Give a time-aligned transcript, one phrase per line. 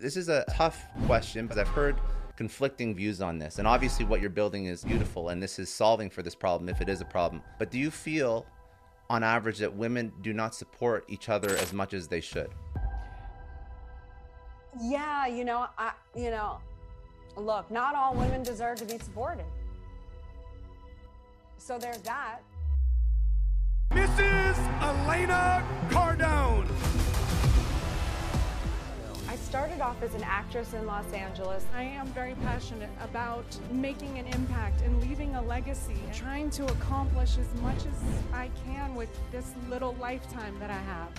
[0.00, 1.96] This is a tough question because I've heard
[2.36, 3.58] conflicting views on this.
[3.58, 6.80] And obviously, what you're building is beautiful, and this is solving for this problem if
[6.80, 7.42] it is a problem.
[7.58, 8.46] But do you feel,
[9.10, 12.50] on average, that women do not support each other as much as they should?
[14.80, 16.58] Yeah, you know, I, you know,
[17.36, 19.46] look, not all women deserve to be supported.
[21.56, 22.38] So there's that.
[23.90, 24.58] Mrs.
[24.80, 26.68] Elena Cardone.
[29.30, 31.62] I started off as an actress in Los Angeles.
[31.76, 37.36] I am very passionate about making an impact and leaving a legacy, trying to accomplish
[37.36, 41.10] as much as I can with this little lifetime that I have.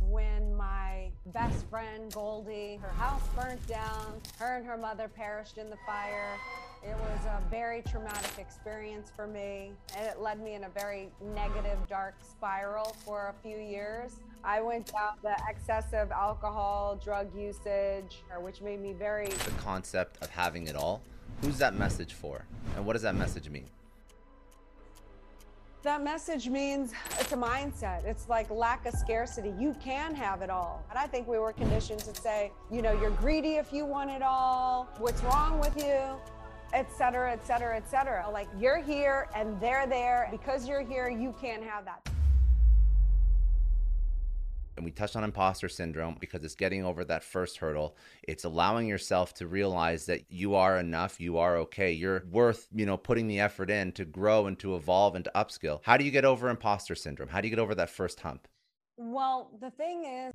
[0.00, 5.70] When my best friend Goldie, her house burnt down, her and her mother perished in
[5.70, 6.36] the fire.
[6.82, 11.10] It was a very traumatic experience for me, and it led me in a very
[11.32, 14.16] negative, dark spiral for a few years.
[14.44, 19.28] I went down the excessive alcohol, drug usage, which made me very.
[19.28, 21.02] The concept of having it all.
[21.42, 22.44] Who's that message for?
[22.76, 23.66] And what does that message mean?
[25.82, 28.04] That message means it's a mindset.
[28.04, 29.52] It's like lack of scarcity.
[29.58, 30.84] You can have it all.
[30.90, 34.10] And I think we were conditioned to say, you know, you're greedy if you want
[34.10, 34.88] it all.
[34.98, 36.02] What's wrong with you?
[36.72, 38.28] Et cetera, et cetera, et cetera.
[38.28, 40.28] Like you're here and they're there.
[40.32, 42.00] Because you're here, you can't have that
[44.76, 48.86] and we touched on imposter syndrome because it's getting over that first hurdle it's allowing
[48.86, 53.26] yourself to realize that you are enough you are okay you're worth you know putting
[53.26, 56.24] the effort in to grow and to evolve and to upskill how do you get
[56.24, 58.46] over imposter syndrome how do you get over that first hump
[58.96, 60.32] well the thing is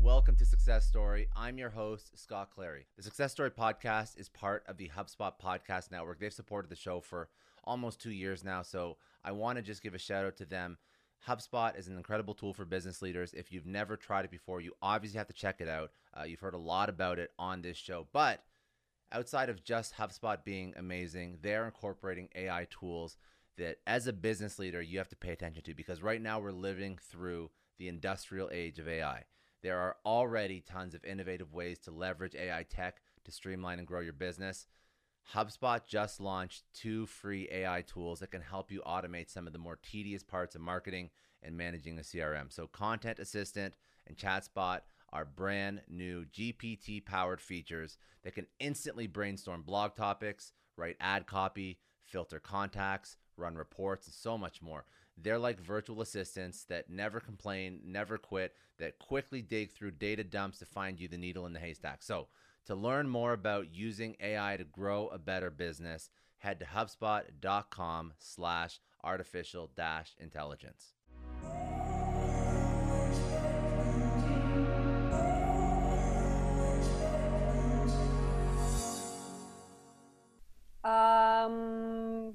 [0.00, 1.28] Welcome to Success Story.
[1.34, 2.86] I'm your host, Scott Clary.
[2.96, 6.20] The Success Story podcast is part of the HubSpot Podcast Network.
[6.20, 7.28] They've supported the show for
[7.64, 10.78] almost two years now, so I want to just give a shout out to them
[11.26, 13.34] HubSpot is an incredible tool for business leaders.
[13.34, 15.90] If you've never tried it before, you obviously have to check it out.
[16.18, 18.44] Uh, you've heard a lot about it on this show, but
[19.12, 23.16] outside of just HubSpot being amazing, they're incorporating AI tools
[23.56, 26.52] that, as a business leader, you have to pay attention to because right now we're
[26.52, 29.24] living through the industrial age of AI.
[29.62, 34.00] There are already tons of innovative ways to leverage AI tech to streamline and grow
[34.00, 34.66] your business.
[35.34, 39.58] HubSpot just launched two free AI tools that can help you automate some of the
[39.58, 41.10] more tedious parts of marketing
[41.42, 42.50] and managing a CRM.
[42.50, 43.74] So, Content Assistant
[44.06, 44.80] and ChatSpot
[45.12, 51.78] are brand new GPT powered features that can instantly brainstorm blog topics, write ad copy,
[52.04, 54.86] filter contacts, run reports, and so much more.
[55.16, 60.58] They're like virtual assistants that never complain, never quit, that quickly dig through data dumps
[60.58, 62.02] to find you the needle in the haystack.
[62.02, 62.28] So,
[62.68, 68.78] to learn more about using AI to grow a better business, head to HubSpot.com slash
[69.02, 70.92] artificial dash intelligence.
[80.84, 82.34] Um,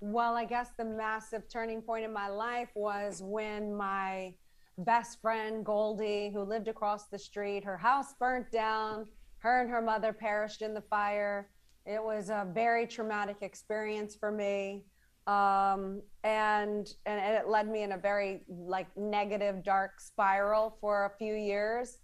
[0.00, 4.32] well, I guess the massive turning point in my life was when my
[4.78, 9.08] best friend Goldie, who lived across the street, her house burnt down
[9.40, 11.50] her and her mother perished in the fire.
[11.86, 14.84] It was a very traumatic experience for me.
[15.26, 21.18] Um, and, and it led me in a very like negative, dark spiral for a
[21.18, 21.98] few years.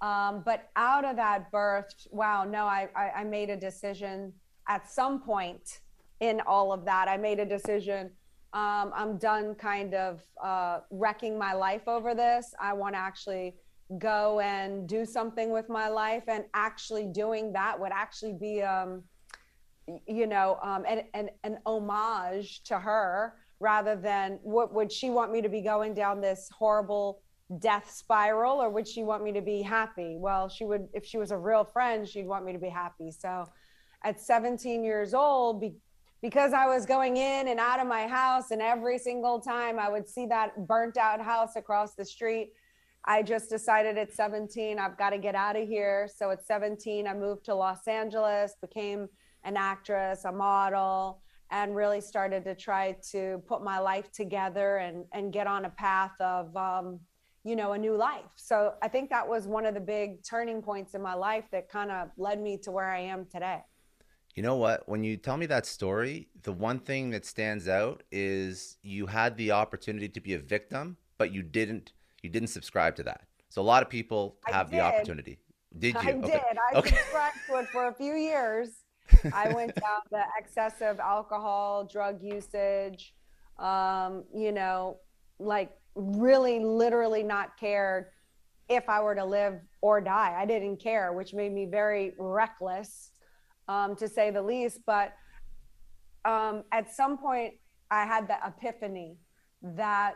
[0.00, 4.32] Um, but out of that birth, wow, no, I, I, I made a decision
[4.68, 5.80] at some point
[6.20, 7.08] in all of that.
[7.08, 8.10] I made a decision.
[8.52, 12.54] Um, I'm done kind of uh, wrecking my life over this.
[12.60, 13.54] I want to actually
[13.98, 19.02] go and do something with my life and actually doing that would actually be um,
[20.06, 25.32] you know um, an, an, an homage to her rather than what would she want
[25.32, 27.22] me to be going down this horrible
[27.58, 30.16] death spiral or would she want me to be happy?
[30.18, 33.10] Well she would if she was a real friend she'd want me to be happy.
[33.10, 33.46] So
[34.04, 35.74] at 17 years old be,
[36.22, 39.88] because i was going in and out of my house and every single time i
[39.88, 42.52] would see that burnt out house across the street
[43.04, 46.08] I just decided at 17, I've got to get out of here.
[46.14, 49.08] So at 17, I moved to Los Angeles, became
[49.44, 51.20] an actress, a model,
[51.50, 55.70] and really started to try to put my life together and, and get on a
[55.70, 57.00] path of, um,
[57.44, 58.30] you know, a new life.
[58.36, 61.68] So I think that was one of the big turning points in my life that
[61.68, 63.62] kind of led me to where I am today.
[64.36, 64.88] You know what?
[64.88, 69.36] When you tell me that story, the one thing that stands out is you had
[69.36, 73.22] the opportunity to be a victim, but you didn't you didn't subscribe to that.
[73.48, 75.38] So a lot of people have the opportunity.
[75.78, 76.00] Did you?
[76.00, 76.30] I okay.
[76.30, 76.58] did.
[76.72, 76.96] I okay.
[76.96, 78.68] subscribed to it for a few years.
[79.32, 83.14] I went down the excessive alcohol, drug usage,
[83.58, 84.98] um, you know,
[85.38, 88.06] like really literally not cared
[88.68, 90.34] if I were to live or die.
[90.38, 93.12] I didn't care, which made me very reckless,
[93.68, 94.80] um, to say the least.
[94.86, 95.12] But
[96.24, 97.54] um, at some point,
[97.90, 99.18] I had the epiphany
[99.62, 100.14] that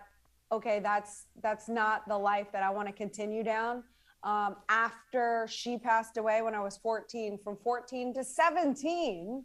[0.52, 3.82] okay, that's that's not the life that I want to continue down.
[4.22, 9.44] Um, after she passed away when I was 14, from 14 to 17,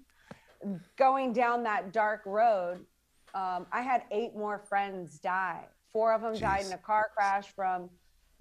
[0.97, 2.85] going down that dark road,
[3.35, 5.65] um, I had eight more friends die.
[5.93, 6.39] Four of them Jeez.
[6.39, 7.89] died in a car crash from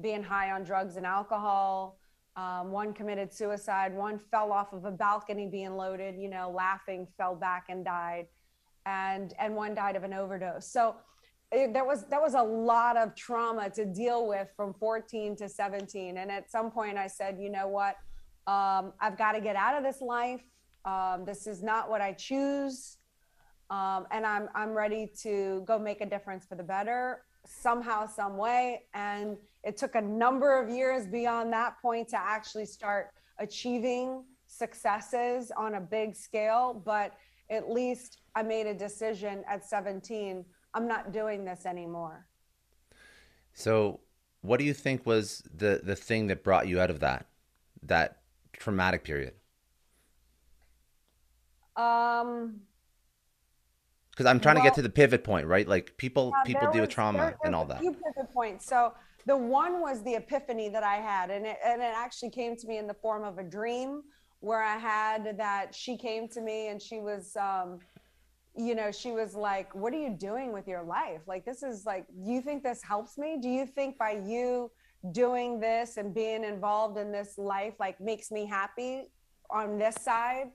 [0.01, 1.99] being high on drugs and alcohol.
[2.37, 3.93] Um, one committed suicide.
[3.95, 8.29] One fell off of a balcony being loaded, you know, laughing, fell back and died.
[8.87, 10.67] And, and one died of an overdose.
[10.67, 10.97] So
[11.53, 15.49] it, there was that was a lot of trauma to deal with from 14 to
[15.49, 17.97] 17 and at some point i said you know what?
[18.47, 20.43] Um, i've got to get out of this life.
[20.85, 22.99] Um, this is not what i choose.
[23.71, 28.37] Um, and i'm i'm ready to go make a difference for the better somehow some
[28.37, 28.83] way.
[28.95, 35.51] And it took a number of years beyond that point to actually start achieving successes
[35.57, 36.83] on a big scale.
[36.85, 37.13] But
[37.51, 40.45] at least i made a decision at 17
[40.75, 42.27] I'm not doing this anymore.
[43.53, 44.01] So,
[44.43, 47.27] what do you think was the the thing that brought you out of that
[47.83, 48.19] that
[48.53, 49.35] traumatic period?
[51.77, 52.61] Um
[54.11, 55.67] because I'm trying well, to get to the pivot point, right?
[55.67, 57.81] Like people yeah, people deal with trauma there, and all that.
[57.81, 58.67] Few pivot points.
[58.67, 58.93] So
[59.27, 62.67] the one was the epiphany that I had, and it and it actually came to
[62.67, 64.03] me in the form of a dream
[64.41, 67.79] where I had that she came to me and she was um,
[68.57, 71.21] you know, she was like, What are you doing with your life?
[71.27, 73.39] Like, this is like, do you think this helps me?
[73.41, 74.71] Do you think by you
[75.13, 79.11] doing this and being involved in this life, like, makes me happy
[79.51, 80.51] on this side?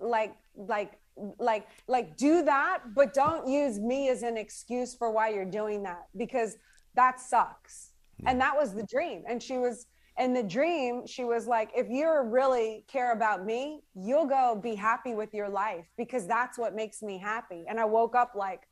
[0.00, 0.98] Like, like,
[1.38, 5.82] like, like, do that, but don't use me as an excuse for why you're doing
[5.82, 6.56] that because
[6.94, 7.90] that sucks.
[8.26, 9.24] And that was the dream.
[9.28, 9.86] And she was,
[10.18, 14.74] in the dream she was like if you really care about me you'll go be
[14.74, 17.64] happy with your life because that's what makes me happy.
[17.68, 18.62] And i woke up like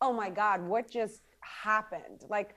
[0.00, 2.22] oh my god what just happened?
[2.28, 2.54] Like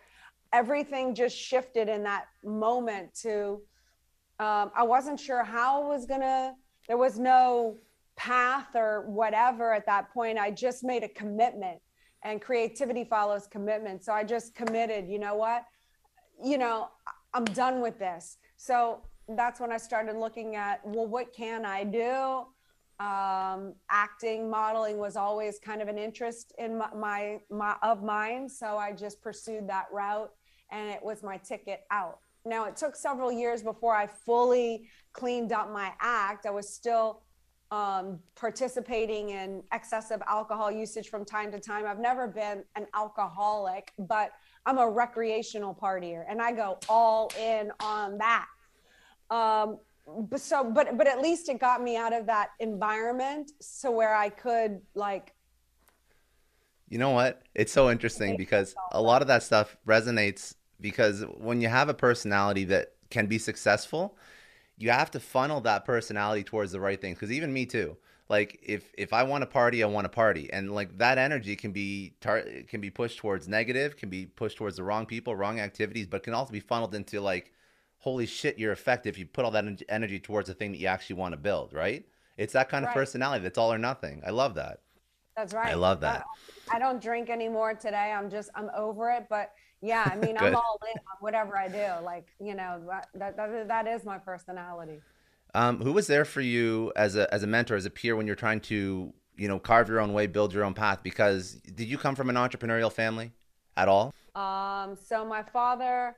[0.52, 3.62] everything just shifted in that moment to
[4.40, 6.54] um, i wasn't sure how it was gonna
[6.88, 7.78] there was no
[8.16, 10.38] path or whatever at that point.
[10.38, 11.80] I just made a commitment
[12.24, 14.04] and creativity follows commitment.
[14.04, 15.64] So i just committed you know what?
[16.44, 16.90] You know
[17.34, 18.38] I'm done with this.
[18.58, 22.46] So that's when I started looking at, well, what can I do?
[23.00, 28.48] Um, acting, modeling was always kind of an interest in my, my, my of mine.
[28.48, 30.32] So I just pursued that route
[30.72, 32.20] and it was my ticket out.
[32.46, 36.46] Now it took several years before I fully cleaned up my act.
[36.46, 37.24] I was still
[37.72, 41.86] um, participating in excessive alcohol usage from time to time.
[41.88, 44.32] I've never been an alcoholic, but
[44.66, 48.48] I'm a recreational partier and I go all in on that.
[49.30, 53.52] Um, but so, but, but at least it got me out of that environment.
[53.60, 55.34] So where I could like,
[56.90, 57.42] you know what?
[57.56, 61.94] It's so interesting because a lot of that stuff resonates because when you have a
[61.94, 64.18] personality that can be successful,
[64.78, 67.18] you have to funnel that personality towards the right things.
[67.18, 67.98] Because even me too
[68.30, 71.56] like if if I want to party, I want to party, and like that energy
[71.56, 75.36] can be tar- can be pushed towards negative, can be pushed towards the wrong people,
[75.36, 77.52] wrong activities, but can also be funneled into like,
[77.98, 79.16] holy shit, you're effective.
[79.16, 81.74] If you put all that energy towards the thing that you actually want to build,
[81.74, 82.06] right?
[82.38, 82.96] It's that kind of right.
[82.96, 84.22] personality that's all or nothing.
[84.26, 84.80] I love that.
[85.36, 85.72] That's right.
[85.72, 86.24] I love that.
[86.72, 88.14] I, I don't drink anymore today.
[88.16, 89.52] I'm just I'm over it, but
[89.82, 92.04] yeah, I mean, I'm all in on whatever I do.
[92.04, 95.02] Like, you know, that, that, that is my personality.
[95.56, 98.26] Um, who was there for you as a as a mentor, as a peer when
[98.26, 101.00] you're trying to you know carve your own way, build your own path?
[101.04, 103.32] Because did you come from an entrepreneurial family
[103.78, 104.14] at all?
[104.36, 106.16] Um, so my father,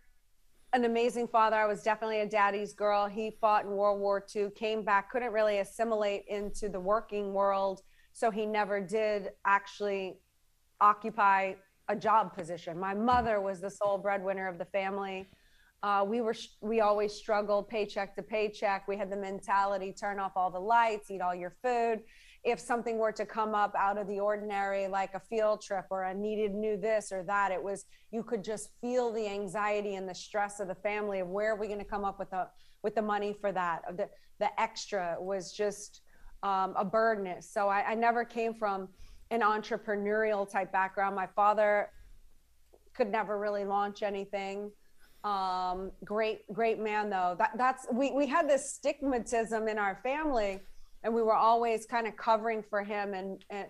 [0.71, 1.57] an amazing father.
[1.57, 3.07] I was definitely a daddy's girl.
[3.07, 7.81] He fought in World War II, came back, couldn't really assimilate into the working world,
[8.13, 10.17] so he never did actually
[10.79, 11.53] occupy
[11.87, 12.79] a job position.
[12.79, 15.27] My mother was the sole breadwinner of the family.
[15.84, 18.88] Uh, we were we always struggled paycheck to paycheck.
[18.88, 22.01] We had the mentality: turn off all the lights, eat all your food.
[22.46, 26.03] if something were to come up out of the ordinary, like a field trip or
[26.03, 30.08] a needed new this or that, it was you could just feel the anxiety and
[30.08, 32.48] the stress of the family of where are we going to come up with the
[32.84, 33.82] with the money for that.
[33.98, 34.08] The
[34.39, 36.01] the extra was just
[36.44, 37.41] um, a burden.
[37.41, 38.89] So I, I never came from
[39.32, 41.15] an entrepreneurial type background.
[41.15, 41.89] My father
[42.94, 44.72] could never really launch anything.
[45.25, 47.36] Um, great, great man though.
[47.38, 50.60] That, that's we we had this stigmatism in our family
[51.03, 53.67] and we were always kind of covering for him and, and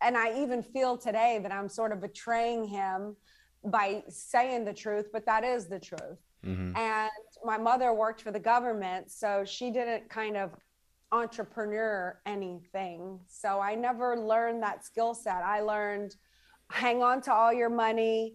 [0.00, 3.16] and I even feel today that I'm sort of betraying him
[3.64, 6.18] by saying the truth, but that is the truth.
[6.44, 6.76] Mm-hmm.
[6.76, 7.10] And
[7.44, 10.50] my mother worked for the government, so she didn't kind of
[11.12, 13.20] entrepreneur anything.
[13.28, 15.42] So I never learned that skill set.
[15.44, 16.16] I learned
[16.70, 18.34] hang on to all your money,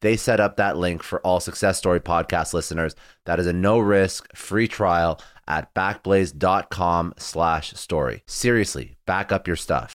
[0.00, 2.94] They set up that link for all Success Story podcast listeners.
[3.26, 8.22] That is a no risk free trial at backblaze.com slash story.
[8.26, 9.94] Seriously, back up your stuff.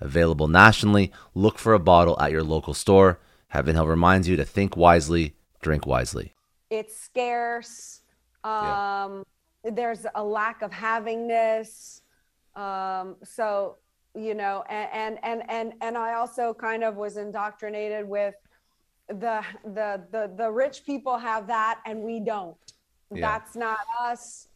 [0.00, 3.20] Available nationally, look for a bottle at your local store.
[3.48, 6.34] Heaven Hill reminds you to think wisely, drink wisely.
[6.70, 8.00] It's scarce.
[8.44, 9.24] Um,
[9.64, 9.70] yeah.
[9.72, 12.00] There's a lack of havingness.
[12.56, 13.76] Um, so,
[14.14, 18.34] you know, and, and, and, and, and I also kind of was indoctrinated with
[19.08, 22.56] the, the, the, the rich people have that and we don't.
[23.12, 23.20] Yeah.
[23.20, 24.48] That's not us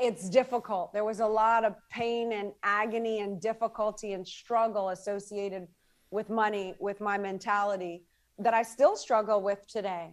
[0.00, 0.92] it's difficult.
[0.92, 5.68] There was a lot of pain and agony and difficulty and struggle associated
[6.10, 8.04] with money, with my mentality
[8.38, 10.10] that I still struggle with today.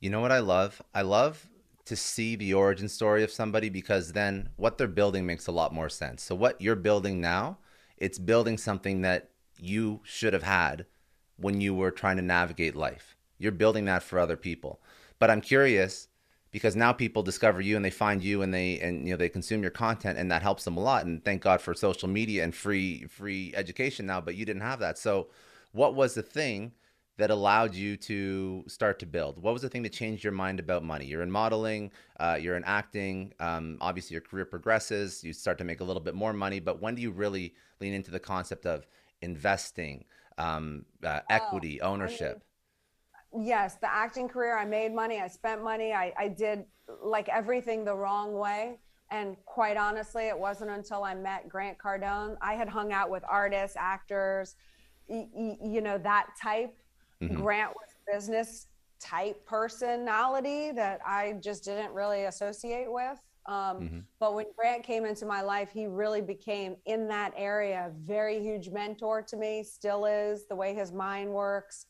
[0.00, 0.80] You know what I love?
[0.94, 1.48] I love
[1.86, 5.72] to see the origin story of somebody because then what they're building makes a lot
[5.72, 6.22] more sense.
[6.22, 7.58] So what you're building now,
[7.96, 10.86] it's building something that you should have had
[11.36, 13.16] when you were trying to navigate life.
[13.38, 14.80] You're building that for other people.
[15.18, 16.07] But I'm curious
[16.50, 19.28] because now people discover you and they find you and they and you know they
[19.28, 21.06] consume your content and that helps them a lot.
[21.06, 24.80] And thank god for social media and free free education now but you didn't have
[24.80, 24.98] that.
[24.98, 25.28] So
[25.72, 26.72] what was the thing
[27.18, 29.42] that allowed you to start to build?
[29.42, 31.04] What was the thing that changed your mind about money?
[31.04, 35.64] You're in modeling uh, you're in acting um, obviously your career progresses you start to
[35.64, 38.66] make a little bit more money but when do you really lean into the concept
[38.66, 38.86] of
[39.22, 40.04] investing
[40.36, 42.42] um, uh, equity oh, ownership
[43.40, 46.64] yes, the acting career, I made money, I spent money, I, I did
[47.02, 48.78] like everything the wrong way.
[49.10, 52.36] And quite honestly, it wasn't until I met Grant Cardone.
[52.42, 54.56] I had hung out with artists, actors,
[55.06, 56.76] y- y- you know, that type.
[57.22, 57.36] Mm-hmm.
[57.36, 58.66] Grant was a business
[59.00, 63.18] type personality that I just didn't really associate with.
[63.46, 63.98] Um, mm-hmm.
[64.20, 68.40] But when Grant came into my life, he really became in that area a very
[68.40, 71.86] huge mentor to me, still is the way his mind works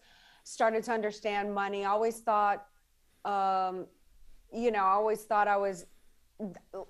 [0.49, 1.85] started to understand money.
[1.85, 2.65] I always thought,
[3.25, 3.87] um,
[4.53, 5.87] you know, I always thought I was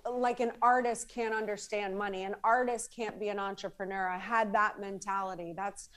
[0.09, 2.23] like an artist can't understand money.
[2.23, 4.07] An artist can't be an entrepreneur.
[4.07, 5.53] I had that mentality.
[5.55, 5.89] That's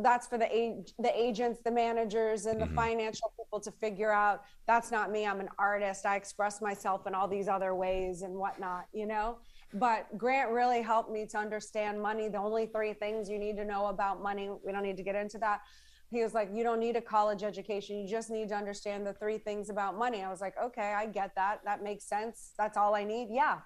[0.00, 2.76] that's for the age, the agents, the managers, and the mm-hmm.
[2.76, 4.44] financial people to figure out.
[4.68, 5.26] That's not me.
[5.26, 6.06] I'm an artist.
[6.06, 8.84] I express myself in all these other ways and whatnot.
[8.92, 9.38] You know.
[9.74, 12.28] But Grant really helped me to understand money.
[12.28, 14.50] The only three things you need to know about money.
[14.64, 15.62] We don't need to get into that
[16.12, 17.98] he was like, You don't need a college education.
[17.98, 20.22] You just need to understand the three things about money.
[20.22, 21.60] I was like, Okay, I get that.
[21.64, 22.52] That makes sense.
[22.58, 23.28] That's all I need.
[23.30, 23.58] Yeah.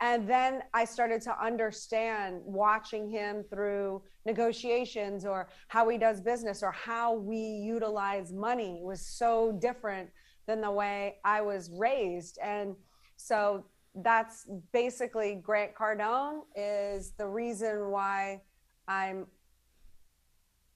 [0.00, 6.62] And then I started to understand watching him through negotiations or how he does business
[6.62, 10.08] or how we utilize money was so different
[10.46, 12.38] than the way I was raised.
[12.40, 12.76] And
[13.16, 13.64] so
[13.96, 18.42] that's basically Grant Cardone is the reason why
[18.86, 19.26] I'm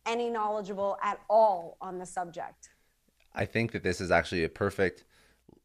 [0.07, 2.71] any knowledgeable at all on the subject.
[3.35, 5.05] I think that this is actually a perfect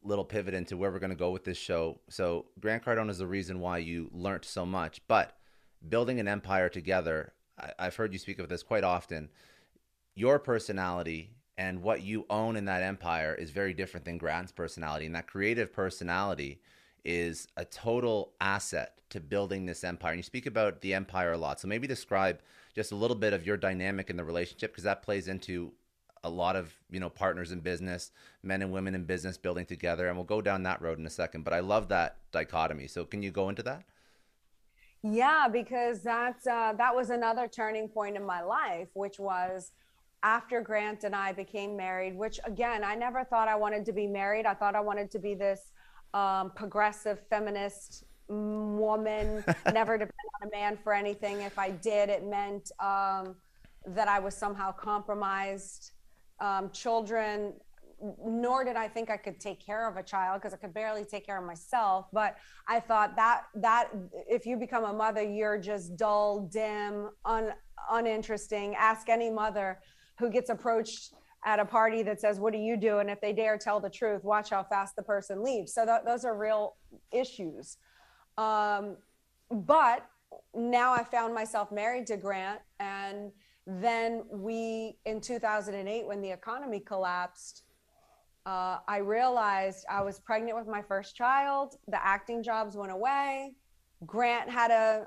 [0.02, 2.00] little pivot into where we're going to go with this show.
[2.08, 5.36] So, Grant Cardone is the reason why you learned so much, but
[5.86, 9.28] building an empire together, I, I've heard you speak of this quite often.
[10.14, 15.06] Your personality and what you own in that empire is very different than Grant's personality.
[15.06, 16.60] And that creative personality
[17.04, 20.12] is a total asset to building this empire.
[20.12, 21.58] And you speak about the empire a lot.
[21.60, 22.40] So maybe describe
[22.74, 25.72] just a little bit of your dynamic in the relationship because that plays into
[26.24, 28.10] a lot of you know partners in business
[28.42, 31.10] men and women in business building together and we'll go down that road in a
[31.10, 33.84] second but i love that dichotomy so can you go into that
[35.04, 39.70] yeah because that's uh, that was another turning point in my life which was
[40.22, 44.06] after Grant and I became married, which again, I never thought I wanted to be
[44.06, 44.46] married.
[44.46, 45.72] I thought I wanted to be this
[46.14, 51.40] um, progressive feminist woman, never depend on a man for anything.
[51.40, 53.36] If I did, it meant um,
[53.86, 55.92] that I was somehow compromised.
[56.40, 57.54] Um, children,
[58.24, 61.04] nor did I think I could take care of a child because I could barely
[61.04, 62.06] take care of myself.
[62.12, 62.36] But
[62.68, 63.88] I thought that that
[64.28, 67.52] if you become a mother, you're just dull, dim, un,
[67.90, 68.76] uninteresting.
[68.76, 69.80] Ask any mother
[70.18, 71.14] who gets approached
[71.44, 72.98] at a party that says, What do you do?
[72.98, 75.72] And if they dare tell the truth, watch how fast the person leaves.
[75.72, 76.76] So th- those are real
[77.12, 77.76] issues.
[78.38, 78.96] Um,
[79.50, 80.06] but
[80.54, 82.60] now I found myself married to Grant.
[82.80, 83.30] And
[83.66, 87.64] then we, in 2008, when the economy collapsed,
[88.46, 91.74] uh, I realized I was pregnant with my first child.
[91.88, 93.56] The acting jobs went away.
[94.06, 95.06] Grant had a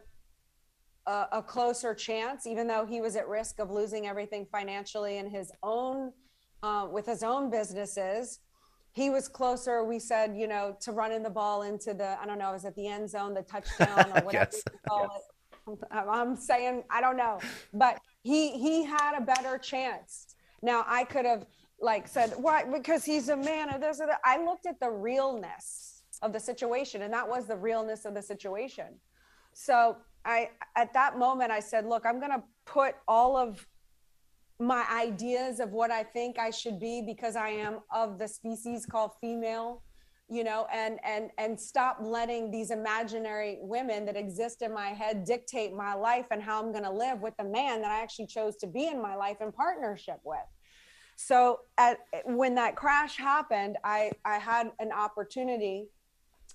[1.07, 5.29] a, a, closer chance, even though he was at risk of losing everything financially in
[5.29, 6.11] his own,
[6.61, 8.39] uh, with his own businesses.
[8.93, 12.38] He was closer, we said, you know, to running the ball into the, I don't
[12.38, 14.63] know, is it the end zone, the touchdown or whatever yes.
[14.71, 15.80] you call yes.
[15.80, 15.88] it.
[15.93, 17.39] I'm saying, I don't know,
[17.73, 20.36] but he he had a better chance.
[20.62, 21.45] Now I could have
[21.80, 22.63] like said, why?
[22.63, 24.19] Because he's a man or this or that.
[24.25, 28.21] I looked at the realness of the situation, and that was the realness of the
[28.21, 28.99] situation.
[29.54, 33.65] So I at that moment I said, look, I'm going to put all of
[34.62, 38.86] my ideas of what I think I should be because I am of the species
[38.86, 39.82] called female,
[40.30, 45.26] you know, and and and stop letting these imaginary women that exist in my head
[45.26, 48.28] dictate my life and how I'm going to live with the man that I actually
[48.28, 50.38] chose to be in my life in partnership with.
[51.15, 55.88] So at when that crash happened, I I had an opportunity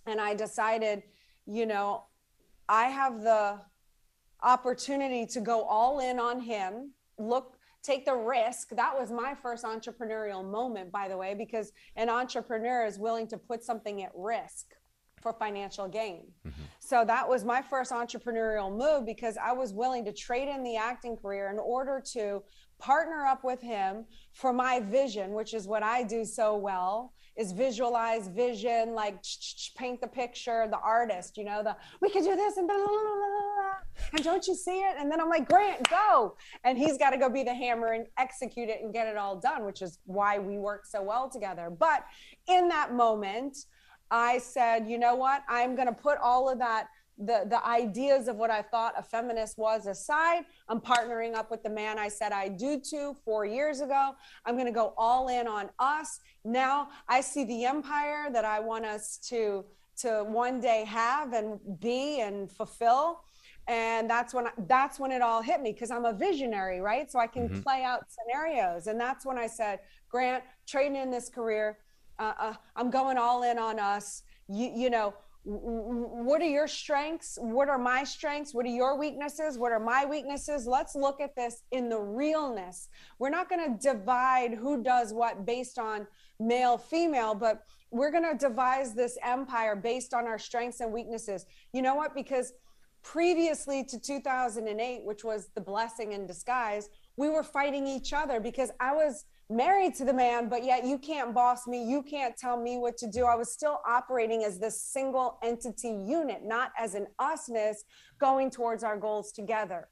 [0.07, 1.03] and I decided,
[1.45, 2.05] you know,
[2.69, 3.61] I have the
[4.43, 7.56] opportunity to go all in on him, look,
[7.87, 8.71] take the risk.
[8.71, 13.39] That was my first entrepreneurial moment, by the way, because an entrepreneur is willing to
[13.39, 14.67] put something at risk
[15.23, 16.27] for financial gain.
[16.47, 16.63] Mm-hmm.
[16.81, 20.77] So that was my first entrepreneurial move because I was willing to trade in the
[20.77, 22.43] acting career in order to
[22.79, 27.53] partner up with him for my vision, which is what I do so well, is
[27.53, 29.23] visualize vision, like
[29.77, 32.87] paint the picture, the artist, you know, the we could do this and blah, blah,
[32.87, 33.57] blah,
[34.13, 34.97] and don't you see it?
[34.99, 36.37] And then I'm like, Grant, go.
[36.65, 39.37] And he's got to go be the hammer and execute it and get it all
[39.37, 41.71] done, which is why we work so well together.
[41.71, 42.05] But
[42.49, 43.57] in that moment,
[44.11, 45.43] I said, you know what?
[45.49, 49.03] I'm going to put all of that the the ideas of what I thought a
[49.03, 50.45] feminist was aside.
[50.69, 54.13] I'm partnering up with the man I said I do to four years ago.
[54.45, 56.21] I'm going to go all in on us.
[56.45, 59.65] Now I see the empire that I want us to
[59.99, 63.23] to one day have and be and fulfill.
[63.69, 67.11] And that's when I, that's when it all hit me because I'm a visionary, right?
[67.11, 67.63] So I can mm-hmm.
[67.63, 68.87] play out scenarios.
[68.87, 71.79] And that's when I said, Grant, trading in this career,
[72.19, 74.23] uh, uh, I'm going all in on us.
[74.49, 75.15] You, you know,
[75.49, 77.39] what are your strengths?
[77.41, 78.53] What are my strengths?
[78.53, 79.59] What are your weaknesses?
[79.59, 80.67] What are my weaknesses?
[80.67, 82.89] Let's look at this in the realness.
[83.21, 86.09] We're not going to divide who does what based on
[86.41, 91.47] male female but we're going to devise this empire based on our strengths and weaknesses.
[91.73, 92.15] You know what?
[92.15, 92.53] Because
[93.05, 98.73] previously to 2008 which was the blessing in disguise we were fighting each other because
[98.81, 101.85] i was married to the man, but yet you can't boss me.
[101.85, 103.25] You can't tell me what to do.
[103.25, 107.77] I was still operating as this single entity unit, not as an usness
[108.19, 109.89] going towards our goals together.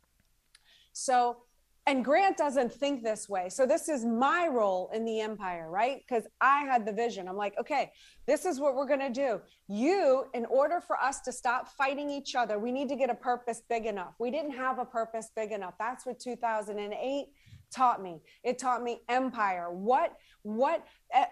[0.92, 1.38] So,
[1.86, 3.50] and Grant doesn't think this way.
[3.50, 5.98] So, this is my role in the empire, right?
[5.98, 7.28] Because I had the vision.
[7.28, 7.92] I'm like, okay,
[8.26, 9.40] this is what we're going to do.
[9.68, 13.14] You, in order for us to stop fighting each other, we need to get a
[13.14, 14.14] purpose big enough.
[14.18, 15.74] We didn't have a purpose big enough.
[15.78, 17.26] That's what 2008
[17.74, 18.20] taught me.
[18.42, 19.70] It taught me empire.
[19.70, 21.24] What what uh,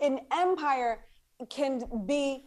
[0.00, 1.04] an empire
[1.50, 2.44] can be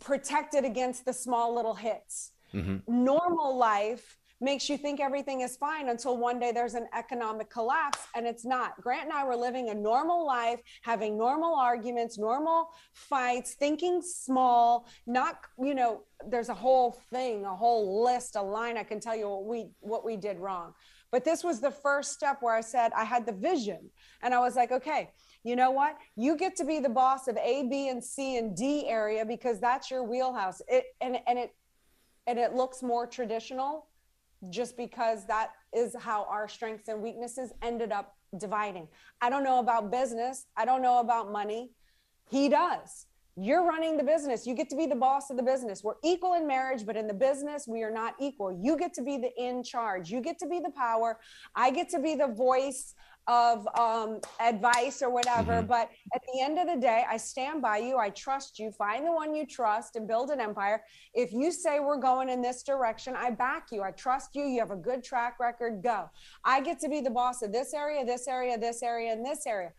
[0.00, 2.32] protected against the small little hits.
[2.52, 2.82] Mhm.
[2.86, 8.00] Normal life makes you think everything is fine until one day there's an economic collapse
[8.14, 8.78] and it's not.
[8.82, 14.86] Grant and I were living a normal life, having normal arguments, normal fights, thinking small,
[15.06, 19.16] not, you know, there's a whole thing, a whole list, a line I can tell
[19.16, 20.74] you what we what we did wrong.
[21.12, 23.90] But this was the first step where I said I had the vision
[24.22, 25.10] and I was like, okay,
[25.44, 25.96] you know what?
[26.16, 29.60] You get to be the boss of A, B, and C and D area because
[29.60, 30.60] that's your wheelhouse.
[30.68, 31.54] It and and it
[32.26, 33.86] and it looks more traditional
[34.50, 38.88] just because that is how our strengths and weaknesses ended up dividing.
[39.20, 40.46] I don't know about business.
[40.56, 41.70] I don't know about money.
[42.28, 43.06] He does.
[43.38, 44.46] You're running the business.
[44.46, 45.84] You get to be the boss of the business.
[45.84, 48.58] We're equal in marriage, but in the business, we are not equal.
[48.62, 50.10] You get to be the in charge.
[50.10, 51.18] You get to be the power.
[51.54, 52.94] I get to be the voice
[53.26, 55.54] of um, advice or whatever.
[55.62, 55.66] Mhm.
[55.66, 57.98] But at the end of the day, I stand by you.
[57.98, 58.70] I trust you.
[58.70, 60.82] Find the one you trust and build an empire.
[61.12, 63.82] If you say we're going in this direction, I back you.
[63.82, 64.44] I trust you.
[64.44, 65.82] You have a good track record.
[65.82, 66.08] Go.
[66.44, 69.46] I get to be the boss of this area, this area, this area, and this
[69.46, 69.72] area.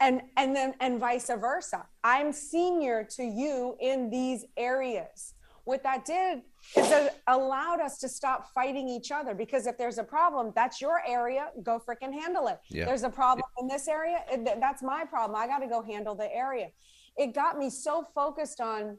[0.00, 1.86] And and then and vice versa.
[2.04, 5.34] I'm senior to you in these areas.
[5.64, 6.42] What that did
[6.76, 10.80] is it allowed us to stop fighting each other because if there's a problem, that's
[10.80, 11.48] your area.
[11.62, 12.60] Go freaking handle it.
[12.70, 12.84] Yeah.
[12.84, 14.18] There's a problem in this area.
[14.60, 15.40] That's my problem.
[15.40, 16.68] I got to go handle the area.
[17.16, 18.96] It got me so focused on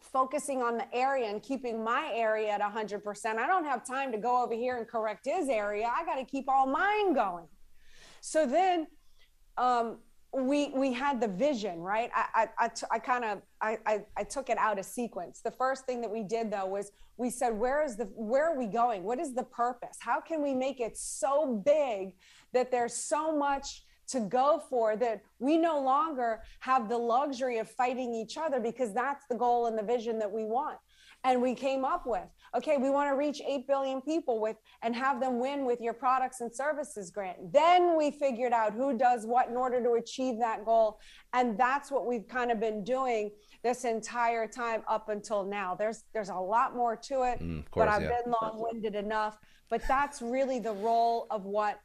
[0.00, 3.26] focusing on the area and keeping my area at 100%.
[3.38, 5.88] I don't have time to go over here and correct his area.
[5.94, 7.46] I got to keep all mine going.
[8.20, 8.88] So then
[9.56, 9.98] um,
[10.34, 12.10] we we had the vision, right?
[12.14, 15.40] I I, I, t- I kind of I, I I took it out of sequence.
[15.40, 18.58] The first thing that we did though was we said, where is the where are
[18.58, 19.04] we going?
[19.04, 19.98] What is the purpose?
[20.00, 22.14] How can we make it so big
[22.52, 27.68] that there's so much to go for that we no longer have the luxury of
[27.70, 30.78] fighting each other because that's the goal and the vision that we want
[31.24, 34.94] and we came up with okay we want to reach 8 billion people with and
[34.94, 39.24] have them win with your products and services grant then we figured out who does
[39.26, 40.98] what in order to achieve that goal
[41.32, 43.30] and that's what we've kind of been doing
[43.62, 47.64] this entire time up until now there's there's a lot more to it Mm, of
[47.74, 48.20] but i've yeah.
[48.22, 49.38] been long-winded enough
[49.70, 51.80] but that's really the role of what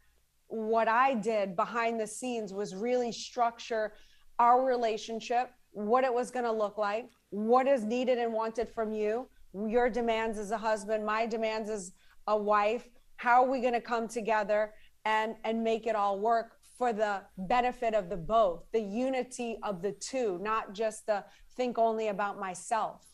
[0.48, 3.94] what i did behind the scenes was really structure
[4.40, 8.94] our relationship what it was going to look like what is needed and wanted from
[8.94, 9.28] you.
[9.54, 11.94] Your demands as a husband my demands as
[12.28, 12.88] a wife.
[13.18, 14.74] How are we going to come together
[15.06, 19.82] and and make it all work for the benefit of the both the unity of
[19.82, 21.24] the two not just the
[21.56, 23.06] think only about myself?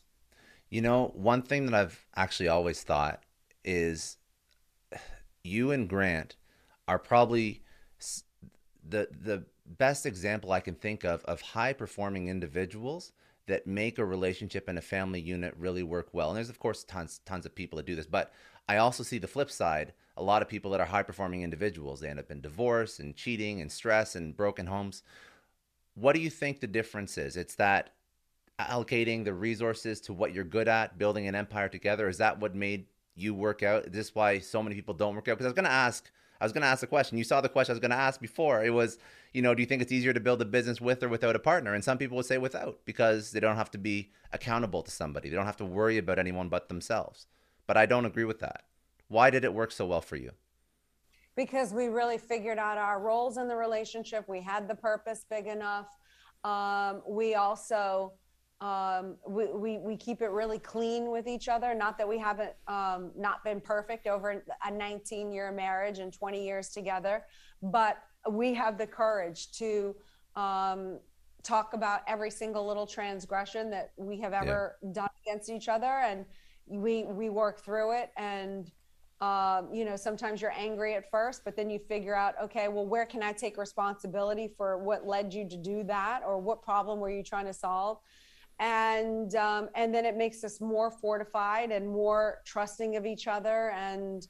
[0.69, 3.23] You know, one thing that I've actually always thought
[3.63, 4.17] is
[5.43, 6.35] you and Grant
[6.87, 7.63] are probably
[8.87, 13.13] the the best example I can think of of high performing individuals
[13.47, 16.29] that make a relationship and a family unit really work well.
[16.29, 18.31] And there's of course tons tons of people that do this, but
[18.67, 19.93] I also see the flip side.
[20.15, 23.15] A lot of people that are high performing individuals, they end up in divorce and
[23.15, 25.03] cheating and stress and broken homes.
[25.95, 27.35] What do you think the difference is?
[27.35, 27.89] It's that
[28.59, 32.07] allocating the resources to what you're good at, building an empire together.
[32.07, 33.85] Is that what made you work out?
[33.85, 35.33] Is this why so many people don't work out?
[35.33, 37.17] Because I was going to ask, I was going to ask a question.
[37.17, 38.63] You saw the question I was going to ask before.
[38.63, 38.97] It was,
[39.33, 41.39] you know, do you think it's easier to build a business with or without a
[41.39, 41.73] partner?
[41.73, 45.29] And some people would say without because they don't have to be accountable to somebody.
[45.29, 47.27] They don't have to worry about anyone but themselves.
[47.65, 48.63] But I don't agree with that.
[49.07, 50.31] Why did it work so well for you?
[51.35, 54.27] because we really figured out our roles in the relationship.
[54.27, 55.87] We had the purpose big enough.
[56.43, 58.13] Um, we also
[58.61, 61.73] um, we, we we keep it really clean with each other.
[61.73, 66.45] Not that we haven't um, not been perfect over a 19 year marriage and 20
[66.45, 67.25] years together,
[67.61, 67.97] but
[68.29, 69.95] we have the courage to
[70.35, 70.99] um,
[71.43, 76.25] talk about every single little transgression that we have ever done against each other, and
[76.67, 78.11] we we work through it.
[78.17, 78.71] And
[79.21, 82.85] um, you know sometimes you're angry at first but then you figure out okay well
[82.85, 86.99] where can i take responsibility for what led you to do that or what problem
[86.99, 87.99] were you trying to solve?
[88.59, 93.71] And um, and then it makes us more fortified and more trusting of each other
[93.71, 94.27] and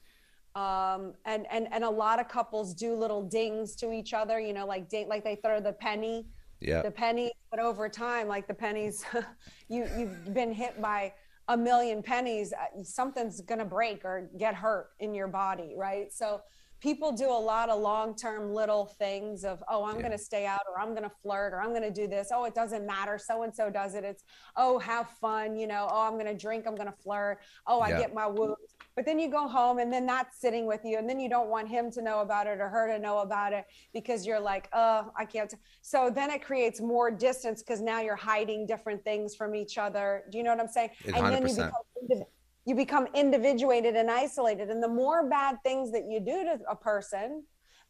[0.55, 4.53] um, and and and a lot of couples do little dings to each other you
[4.53, 6.27] know like like they throw the penny.
[6.61, 6.81] Yeah.
[6.81, 9.03] the penny but over time like the pennies
[9.67, 11.13] you you've been hit by
[11.49, 16.13] a million pennies uh, something's going to break or get hurt in your body right?
[16.13, 16.39] So
[16.81, 20.01] people do a lot of long-term little things of oh i'm Yeah.
[20.03, 22.29] going to stay out or i'm going to flirt or i'm going to do this.
[22.33, 23.17] Oh it doesn't matter.
[23.17, 24.05] So and so does it.
[24.05, 24.23] It's
[24.55, 25.87] oh have fun you know.
[25.91, 26.65] Oh i'm going to drink.
[26.65, 27.39] I'm going to flirt.
[27.67, 27.97] Oh i Yeah.
[27.99, 28.55] get my woos
[28.95, 31.49] but then you go home and then that's sitting with you and then you don't
[31.49, 34.69] want him to know about it or her to know about it because you're like
[34.73, 35.57] oh i can't t-.
[35.81, 40.23] so then it creates more distance because now you're hiding different things from each other
[40.31, 41.17] do you know what i'm saying 100%.
[41.17, 42.23] and then you become,
[42.65, 46.75] you become individuated and isolated and the more bad things that you do to a
[46.75, 47.43] person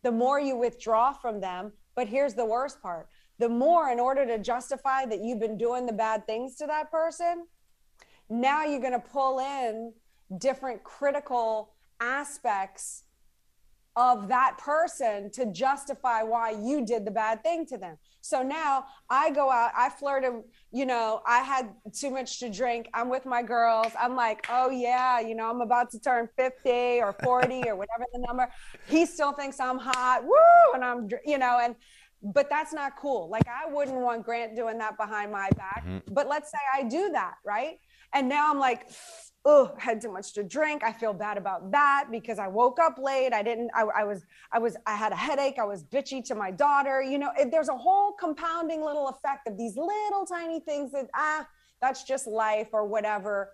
[0.03, 3.07] the more you withdraw from them but here's the worst part
[3.39, 6.89] the more in order to justify that you've been doing the bad things to that
[6.91, 7.45] person
[8.29, 9.91] now you're going to pull in
[10.39, 13.03] different critical aspects
[13.95, 17.95] of that person to justify why you did the bad thing to them.
[18.21, 22.49] So now I go out, I flirt flirted, you know, I had too much to
[22.49, 22.89] drink.
[22.93, 23.93] I'm with my girls.
[23.99, 26.69] I'm like, oh yeah, you know, I'm about to turn 50
[27.01, 28.49] or 40 or whatever the number.
[28.87, 30.23] He still thinks I'm hot.
[30.23, 30.73] Woo!
[30.73, 31.75] And I'm, you know, and
[32.23, 33.29] but that's not cool.
[33.29, 35.85] Like I wouldn't want Grant doing that behind my back.
[35.85, 36.13] Mm-hmm.
[36.13, 37.79] But let's say I do that, right?
[38.13, 38.89] And now I'm like,
[39.45, 40.83] oh, had too much to drink.
[40.83, 43.33] I feel bad about that because I woke up late.
[43.33, 45.55] I didn't, I, I, was, I was, I had a headache.
[45.59, 47.01] I was bitchy to my daughter.
[47.01, 51.07] You know, it, there's a whole compounding little effect of these little tiny things that,
[51.15, 51.45] ah,
[51.81, 53.51] that's just life or whatever.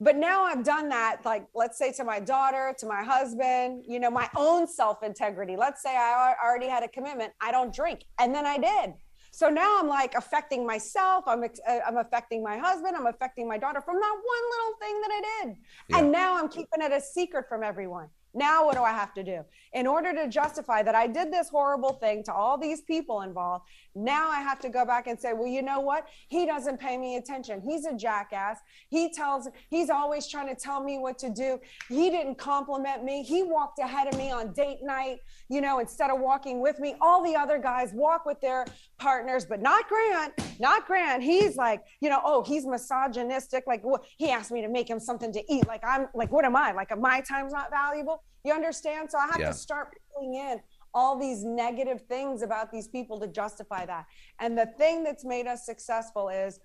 [0.00, 4.00] But now I've done that, like, let's say to my daughter, to my husband, you
[4.00, 5.56] know, my own self integrity.
[5.56, 7.32] Let's say I already had a commitment.
[7.40, 8.04] I don't drink.
[8.18, 8.94] And then I did.
[9.30, 11.24] So now I'm like affecting myself.
[11.26, 12.96] I'm, uh, I'm affecting my husband.
[12.96, 15.56] I'm affecting my daughter from that one little thing that I did.
[15.88, 15.98] Yeah.
[15.98, 18.08] And now I'm keeping it a secret from everyone.
[18.32, 19.44] Now, what do I have to do?
[19.72, 23.64] In order to justify that I did this horrible thing to all these people involved,
[23.94, 26.06] now I have to go back and say, well, you know what?
[26.28, 27.60] He doesn't pay me attention.
[27.60, 28.58] He's a jackass.
[28.88, 31.58] He tells, he's always trying to tell me what to do.
[31.88, 33.22] He didn't compliment me.
[33.24, 36.94] He walked ahead of me on date night, you know, instead of walking with me.
[37.00, 38.64] All the other guys walk with their
[38.98, 41.22] partners, but not Grant, not Grant.
[41.22, 43.64] He's like, you know, oh, he's misogynistic.
[43.66, 43.82] Like?
[44.18, 45.66] He asked me to make him something to eat.
[45.66, 46.72] Like, I'm like, what am I?
[46.72, 48.19] Like, my time's not valuable.
[48.44, 49.10] You understand?
[49.10, 49.48] So I have yeah.
[49.48, 50.60] to start pulling in
[50.92, 54.06] all these negative things about these people to justify that.
[54.40, 56.58] And the thing that's made us successful is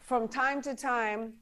[0.00, 1.34] from time to time,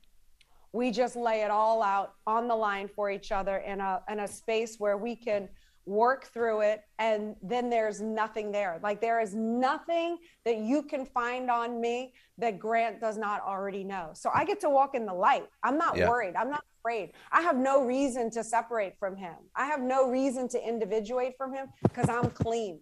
[0.73, 4.21] we just lay it all out on the line for each other in a in
[4.21, 5.49] a space where we can
[5.87, 11.07] work through it and then there's nothing there like there is nothing that you can
[11.07, 15.07] find on me that grant does not already know so i get to walk in
[15.07, 16.09] the light i'm not yeah.
[16.09, 17.12] worried i'm not afraid.
[17.33, 19.35] I have no reason to separate from him.
[19.57, 22.81] I have no reason to individuate from him because i'm clean.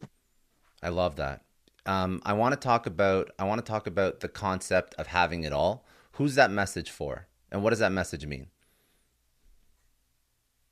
[0.83, 1.43] I love that.
[1.87, 5.45] Um, i want to talk about i want to talk about the concept of having
[5.45, 5.87] it all.
[6.12, 7.29] Who's that message for?
[7.51, 8.49] And what does that message mean?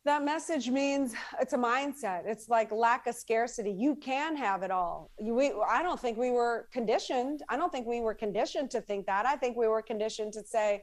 [0.05, 2.23] That message means it's a mindset.
[2.27, 3.71] It's like lack of scarcity.
[3.71, 5.11] You can have it all.
[5.19, 7.43] You, we, i don't think we were conditioned.
[7.49, 9.27] I don't think we were conditioned to think that.
[9.27, 10.83] I think we were conditioned to say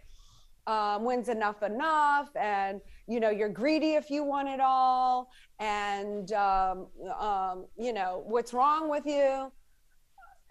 [0.67, 2.30] um, when's enough enough?
[2.36, 5.32] And you know you're greedy if you want it all.
[5.60, 6.88] And um,
[7.19, 9.52] um, you know what's wrong with you?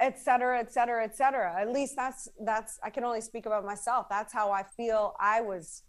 [0.00, 1.60] Et cetera et cetera et cetera.
[1.60, 4.06] At least that's that's i can only speak about myself.
[4.08, 5.82] That's how i feel i was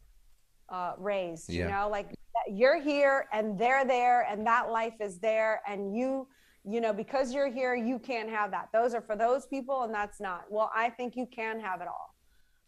[0.70, 1.66] uh, raised yeah.
[1.66, 1.90] you know?
[1.90, 2.14] Like
[2.48, 6.28] you're here and they're there and that life is there and you
[6.64, 8.70] you know because you're here you can't have that.
[8.74, 10.46] Those are for those people and that's not.
[10.50, 12.16] Well i think you can have it all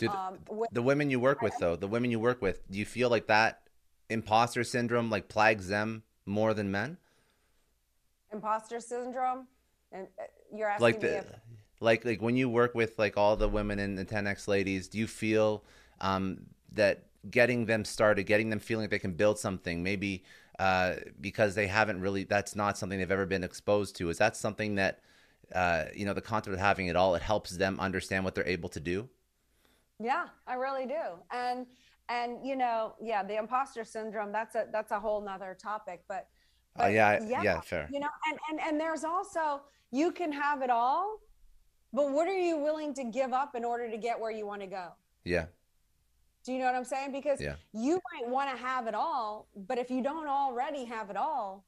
[0.01, 2.77] Dude, um, with, the women you work with though the women you work with do
[2.77, 3.61] you feel like that
[4.09, 6.97] imposter syndrome like plagues them more than men
[8.31, 9.47] imposter syndrome
[9.91, 10.23] and uh,
[10.55, 11.25] you're asking like the, me if...
[11.79, 14.97] like like when you work with like all the women in the 10x ladies do
[14.97, 15.63] you feel
[15.99, 20.23] um that getting them started, getting them feeling like they can build something, maybe
[20.59, 24.09] uh, because they haven't really, that's not something they've ever been exposed to.
[24.09, 24.99] Is that something that,
[25.53, 28.47] uh, you know, the concept of having it all, it helps them understand what they're
[28.47, 29.09] able to do?
[30.03, 31.19] Yeah, I really do.
[31.31, 31.65] And,
[32.09, 36.27] and, you know, yeah, the imposter syndrome, that's a, that's a whole nother topic, but,
[36.75, 37.89] uh, but uh, yeah, yeah, yeah, fair.
[37.91, 39.61] You know, and, and, and there's also,
[39.91, 41.19] you can have it all,
[41.93, 44.61] but what are you willing to give up in order to get where you want
[44.61, 44.89] to go?
[45.23, 45.45] Yeah.
[46.43, 47.11] Do you know what I'm saying?
[47.11, 47.55] Because yeah.
[47.73, 51.65] you might want to have it all, but if you don't already have it all,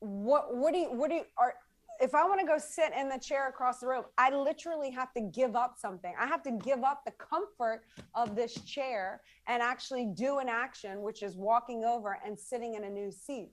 [0.00, 1.54] what what do you what do you are
[2.00, 5.12] if I want to go sit in the chair across the room, I literally have
[5.14, 6.14] to give up something.
[6.18, 7.82] I have to give up the comfort
[8.14, 12.84] of this chair and actually do an action, which is walking over and sitting in
[12.84, 13.50] a new seat.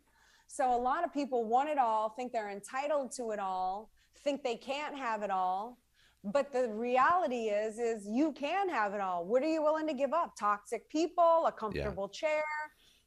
[0.47, 3.89] So a lot of people want it all, think they're entitled to it all,
[4.23, 5.79] think they can't have it all
[6.33, 9.93] but the reality is is you can have it all what are you willing to
[9.93, 12.27] give up toxic people a comfortable yeah.
[12.27, 12.43] chair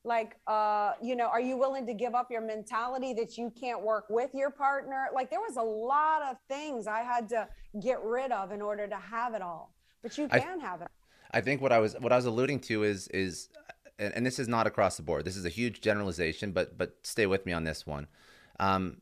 [0.04, 3.82] like uh you know are you willing to give up your mentality that you can't
[3.82, 7.46] work with your partner like there was a lot of things i had to
[7.82, 10.88] get rid of in order to have it all but you can I, have it
[11.32, 13.48] i think what i was what i was alluding to is is
[13.98, 15.24] and, and this is not across the board.
[15.24, 18.06] This is a huge generalization, but but stay with me on this one.
[18.60, 18.98] Um,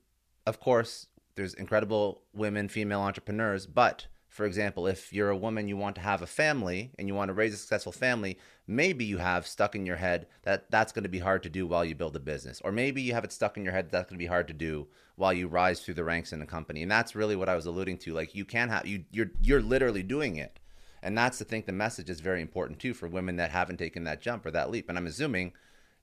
[0.46, 4.06] of course, there's incredible women, female entrepreneurs, but
[4.36, 7.30] for example, if you're a woman, you want to have a family and you want
[7.30, 11.04] to raise a successful family, maybe you have stuck in your head that that's going
[11.04, 12.60] to be hard to do while you build a business.
[12.62, 14.52] Or maybe you have it stuck in your head that's going to be hard to
[14.52, 16.82] do while you rise through the ranks in a company.
[16.82, 18.12] And that's really what I was alluding to.
[18.12, 20.60] Like you can have you you're you're literally doing it.
[21.02, 24.04] And that's to think the message is very important too for women that haven't taken
[24.04, 24.90] that jump or that leap.
[24.90, 25.54] And I'm assuming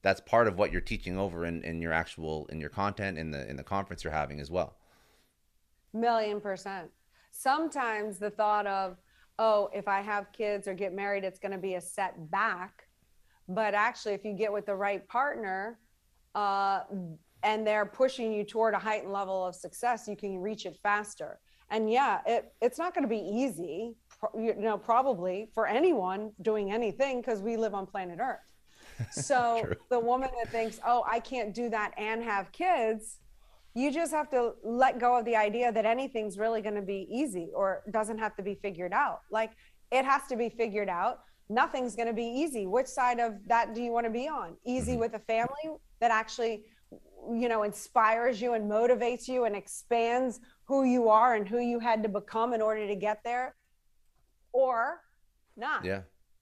[0.02, 3.30] that's part of what you're teaching over in, in your actual in your content in
[3.30, 4.76] the in the conference you're having as well.
[5.94, 6.90] Million percent
[7.34, 8.98] sometimes the thought of,
[9.40, 12.84] oh, if I have kids or get married, it's going to be a setback.
[13.50, 15.80] But actually, if you get with the right partner
[16.36, 16.82] uh,
[17.42, 21.40] and they're pushing you toward a heightened level of success, you can reach it faster.
[21.70, 23.96] And yeah, it, it's not going to be easy,
[24.36, 28.40] you know, probably for anyone doing anything because we live on planet Earth.
[29.12, 33.18] So the woman that thinks, oh, I can't do that and have kids,
[33.76, 37.08] you just have to let go of the idea that anything's really going to be
[37.10, 39.22] easy or doesn't have to be figured out.
[39.32, 39.52] Like
[39.92, 41.20] it has to be figured out.
[41.50, 42.68] Nothing's going to be easy.
[42.68, 44.56] Which side of that do you want to be on?
[44.66, 45.02] Easy mm-hmm.
[45.02, 46.64] with a family that actually,
[47.32, 51.80] you know, inspires you and motivates you and expands who you are and who you
[51.80, 53.56] had to become in order to get there,
[54.54, 55.02] or
[55.58, 55.84] not.
[55.84, 56.02] Yeah.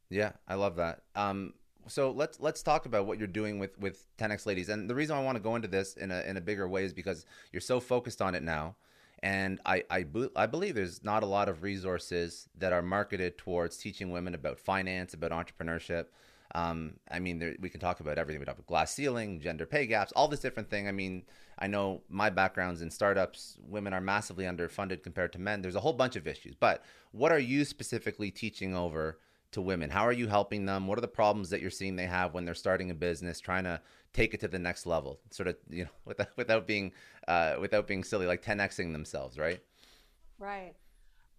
[0.09, 0.33] Yeah.
[0.47, 1.01] I love that.
[1.15, 1.53] Um,
[1.87, 4.69] so let's let's talk about what you're doing with with 10x ladies.
[4.69, 6.83] And the reason i want to go into this in a, in a bigger way
[6.83, 8.75] is because you're so focused on it now.
[9.23, 10.05] And I, I,
[10.35, 14.57] I believe there's not a lot of resources that are marketed towards teaching women about
[14.57, 16.05] finance about entrepreneurship.
[16.53, 20.11] Um, i mean there, we can talk about everything about glass ceiling gender pay gaps
[20.17, 20.87] all this different thing.
[20.87, 21.23] I mean
[21.59, 23.57] i know my background's in startups.
[23.67, 25.61] Women are massively underfunded compared to men.
[25.61, 26.55] There's a whole bunch of issues.
[26.59, 29.19] But what are you specifically teaching over
[29.51, 29.89] to women?
[29.89, 30.87] How are you helping them?
[30.87, 33.65] What are the problems that you're seeing they have when they're starting a business, trying
[33.65, 33.81] to
[34.13, 35.19] take it to the next level?
[35.29, 36.91] Sort of, you know, without without being
[37.27, 39.59] uh, without being silly, like 10xing themselves, right?
[40.39, 40.73] Right.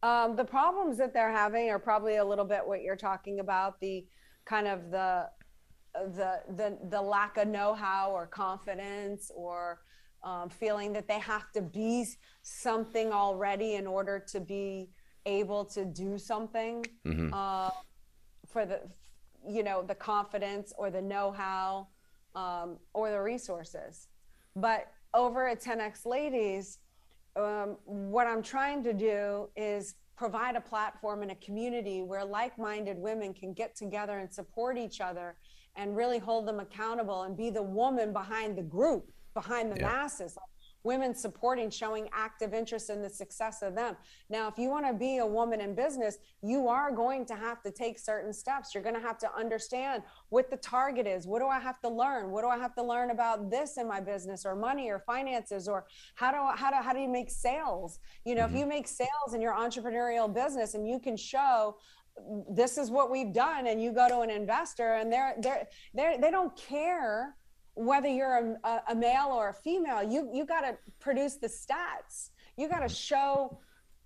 [0.02, 3.80] Um, the problems that they're having are probably a little bit what you're talking about.
[3.80, 4.06] The
[4.44, 5.28] kind of the
[5.94, 9.80] the the the lack of know-how or confidence or
[10.24, 12.06] um, feeling that they have to be
[12.42, 14.90] something already in order to be
[15.26, 16.84] able to do something.
[17.06, 17.32] Mm-hmm.
[17.32, 17.70] Uh,
[18.52, 18.80] for the
[19.48, 21.88] you know the confidence or the know-how
[22.34, 24.08] um, or the resources
[24.54, 26.78] but over at 10x ladies
[27.36, 32.96] um, what i'm trying to do is provide a platform and a community where like-minded
[32.98, 35.36] women can get together and support each other
[35.74, 39.88] and really hold them accountable and be the woman behind the group behind the yeah.
[39.88, 40.36] masses
[40.84, 43.96] women supporting, showing active interest in the success of them.
[44.28, 47.62] Now, if you want to be a woman in business, you are going to have
[47.62, 48.74] to take certain steps.
[48.74, 51.26] You're going to have to understand what the target is.
[51.26, 52.30] What do I have to learn?
[52.30, 55.68] What do I have to learn about this in my business or money or finances
[55.68, 58.00] or how do I, how do how do you make sales?
[58.24, 58.54] You know, mm-hmm.
[58.54, 61.76] if you make sales in your entrepreneurial business and you can show
[62.50, 66.20] this is what we've done and you go to an investor and they're they're, they're
[66.20, 67.36] they don't care
[67.74, 72.30] whether you're a, a male or a female you you got to produce the stats.
[72.56, 73.58] You got to show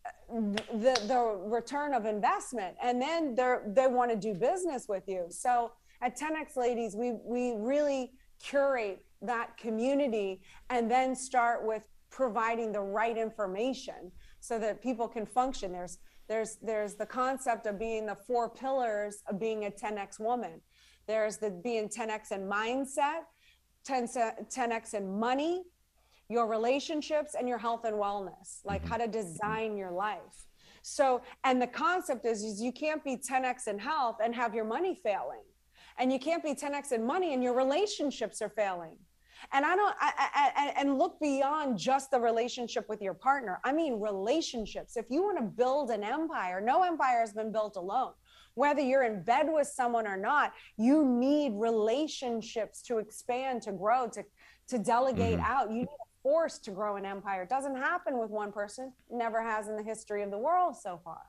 [0.06, 0.40] uh,
[0.72, 5.26] the the return of investment and then they they want to do business with you.
[5.30, 8.12] So at 10x ladies we we really
[8.42, 15.26] curate that community and then start with providing the right information so that people can
[15.26, 15.72] function.
[15.72, 15.98] There's
[16.28, 20.60] there's there's the concept of being the four pillars of being a 10x woman.
[21.06, 23.22] There's the being 10x in mindset
[23.86, 25.62] 10, 10x in money,
[26.28, 28.90] your relationships, and your health and wellness, like mm-hmm.
[28.90, 30.46] how to design your life.
[30.82, 34.64] So, and the concept is, is you can't be 10x in health and have your
[34.64, 35.42] money failing.
[35.98, 38.96] And you can't be 10x in money and your relationships are failing.
[39.52, 43.60] And I don't, I, I, and look beyond just the relationship with your partner.
[43.64, 44.96] I mean, relationships.
[44.96, 48.12] If you want to build an empire, no empire has been built alone
[48.56, 54.08] whether you're in bed with someone or not you need relationships to expand to grow
[54.08, 54.24] to
[54.68, 55.52] to delegate mm-hmm.
[55.52, 55.70] out.
[55.70, 57.42] You need a force to grow an empire.
[57.42, 58.92] It doesn't happen with one person.
[59.10, 61.20] Never has in the history of the world so far.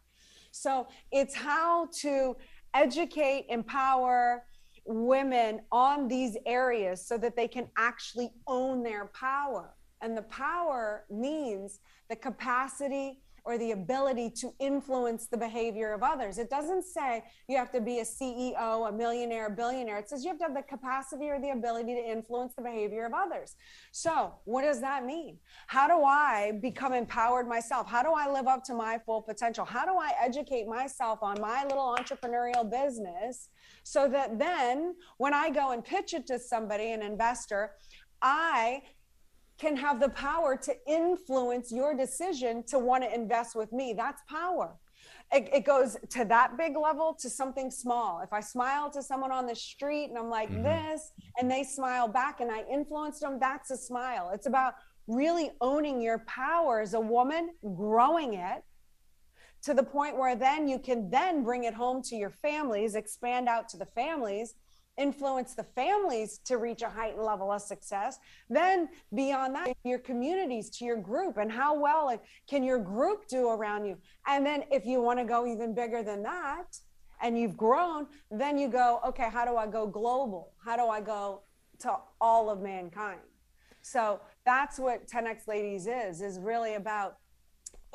[0.52, 2.36] So it's how to
[2.74, 4.46] educate empower
[4.86, 9.74] women on these areas so that they can actually own their power.
[10.02, 16.38] And the power means the capacity or the ability to influence the behavior of others.
[16.38, 19.98] It doesn't say you have to be a CEO, a millionaire, a billionaire.
[20.00, 23.06] It says you have to have the capacity or the ability to influence the behavior
[23.06, 23.56] of others.
[23.94, 25.38] So, what does that mean?
[25.68, 27.88] How do I become empowered myself?
[27.88, 29.64] How do I live up to my full potential?
[29.64, 33.48] How do I educate myself on my little entrepreneurial business
[33.84, 37.72] so that then when I go and pitch it to somebody, an investor,
[38.22, 38.82] I
[39.58, 43.94] can have the power to influence your decision to want to invest with me.
[43.94, 44.76] That's power.
[45.34, 48.22] It, it, goes to that big level to something small.
[48.22, 50.64] If I smile to someone on the street and I'm like mm-hmm.
[50.64, 54.32] this, and they smile back and I influenced them, that's a smile.
[54.34, 54.76] It's about
[55.08, 58.64] really owning your power as a woman, growing it
[59.64, 63.50] to the point where then you can then bring it home to your families, expand
[63.50, 64.54] out to the families
[64.98, 68.20] influence the families to reach a heightened level of success
[68.50, 72.20] then beyond that your communities to your group and how well
[72.50, 73.98] can your group do around you?
[74.28, 76.78] And then if you want to go even bigger than that
[77.22, 80.54] and you've grown then you go okay how do i go global?
[80.64, 81.42] How do i go
[81.80, 83.20] to all of mankind?
[83.82, 87.18] So that's what 10x ladies is is really about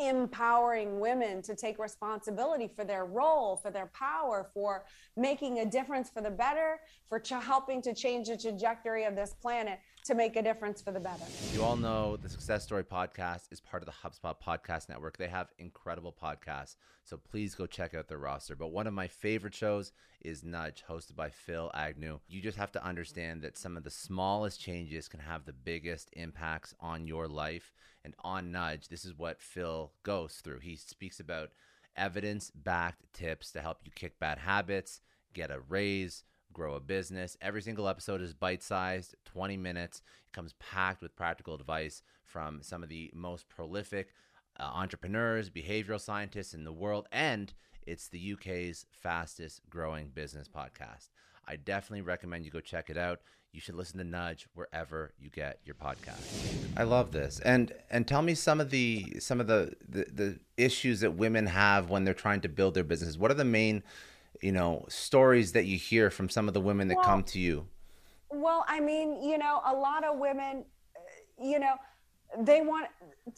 [0.09, 4.84] empowering women to take responsibility for their role, for their power, for
[5.16, 9.34] making a difference for the better, for ch- helping to change the trajectory of this
[9.40, 11.24] planet to make a difference for the better.
[11.53, 15.16] You all know the Success Story podcast is part of the HubSpot Podcast Network.
[15.16, 18.57] They have incredible podcasts, so please go check out their roster.
[18.57, 22.18] But one of my favorite shows is Nudge, hosted by Phil Agnew.
[22.28, 26.11] You just have to understand that some of the smallest changes can have the biggest
[26.14, 27.72] impacts on your life.
[28.05, 30.61] And on Nudge, this is what Phil goes through.
[30.61, 31.50] He speaks about
[31.96, 35.00] evidence backed tips to help you kick bad habits,
[35.34, 37.36] get a raise, grow a business.
[37.40, 40.03] Every single episode is bite sized, 20 minutes.
[40.26, 44.14] It comes packed with practical advice from some of the most prolific
[44.59, 47.53] uh, entrepreneurs, behavioral scientists in the world, and
[47.86, 51.09] it's the UK's fastest growing business podcast.
[51.46, 53.20] I definitely recommend you go check it out.
[53.53, 56.22] You should listen to Nudge wherever you get your podcast.
[56.76, 57.38] I love this.
[57.40, 61.46] And and tell me some of the some of the, the, the issues that women
[61.46, 63.18] have when they're trying to build their businesses.
[63.18, 63.82] What are the main,
[64.41, 67.39] you know, stories that you hear from some of the women that well, come to
[67.39, 67.66] you?
[68.30, 70.64] Well, I mean, you know, a lot of women,
[70.97, 71.74] uh, you know,
[72.39, 72.89] they want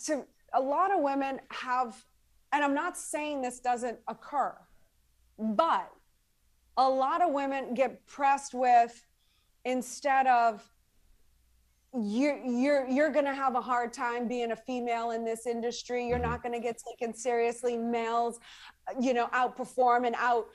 [0.07, 2.05] to a lot of women have
[2.53, 4.55] and I'm not saying this doesn't occur,
[5.39, 5.91] but
[6.77, 9.05] a lot of women get pressed with
[9.65, 10.63] instead of
[12.03, 16.07] you're you're you're going to have a hard time being a female in this industry.
[16.09, 17.77] You're not going to get taken seriously.
[17.77, 18.41] Males
[19.01, 20.47] you know outperform and out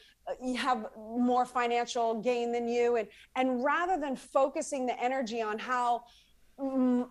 [0.44, 2.98] you have more financial gain than you.
[2.98, 6.04] And and rather than focusing the energy on how
[6.60, 7.08] mm,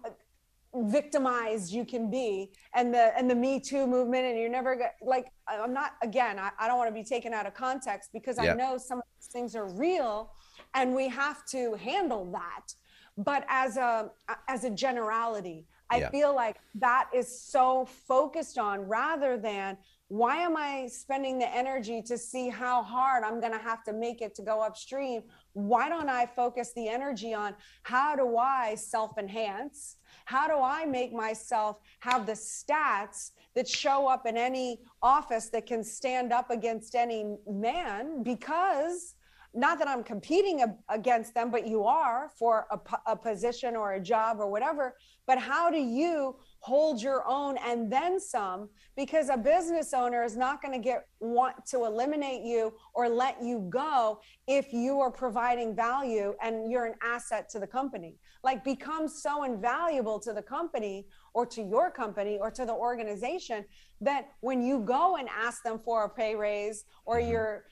[0.75, 4.97] victimized you can be and the and the me too movement and you're never get,
[5.01, 8.39] like i'm not again i, I don't want to be taken out of context because
[8.39, 10.31] i know some of these things are real
[10.75, 12.75] and we have to handle that
[13.19, 14.11] but as a
[14.49, 16.11] as a generality i yeah.
[16.11, 19.77] feel like that is so focused on rather than
[20.09, 23.93] why am i spending the energy to see how hard i'm going to have to
[23.93, 28.75] make it to go upstream why don't i focus the energy on how do i
[28.75, 29.97] self enhance
[30.29, 35.65] how do I make myself have the stats that show up in any office that
[35.65, 38.23] can stand up against any man?
[38.23, 39.15] Because
[39.59, 42.79] not that I'm competing against them, but you are for a,
[43.11, 44.95] a position or a job or whatever.
[45.27, 50.37] But how do you hold your own and then some because a business owner is
[50.37, 55.11] not going to get want to eliminate you or let you go if you are
[55.11, 60.43] providing value and you're an asset to the company like become so invaluable to the
[60.43, 63.65] company or to your company or to the organization
[64.01, 67.31] that when you go and ask them for a pay raise or mm-hmm.
[67.31, 67.65] you're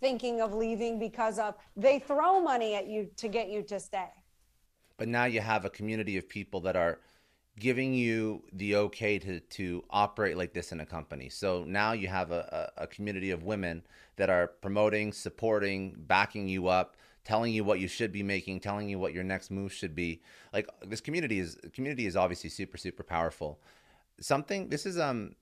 [0.00, 4.08] thinking of leaving because of they throw money at you to get you to stay
[4.96, 7.00] but now you have a community of people that are
[7.58, 11.28] giving you the okay to to operate like this in a company.
[11.28, 13.82] So now you have a, a, a, community of women
[14.16, 18.88] that are promoting, supporting, backing you up, telling you what you should be making, telling
[18.88, 20.22] you what your next move should be.
[20.52, 23.60] Like this community is community is obviously super super powerful.
[24.20, 25.34] Something this is um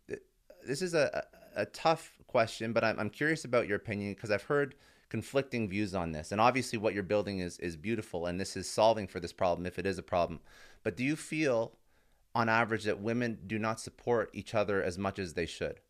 [0.67, 1.25] this is a
[1.57, 4.75] a tough question, but I'm I'm curious about your opinion because I've heard
[5.09, 6.31] conflicting views on this.
[6.31, 9.67] And obviously what you're building is is beautiful and this is solving for this problem
[9.67, 10.41] if it is a problem.
[10.83, 11.73] But do you feel
[12.35, 15.81] on average that women do not support each other as much as they should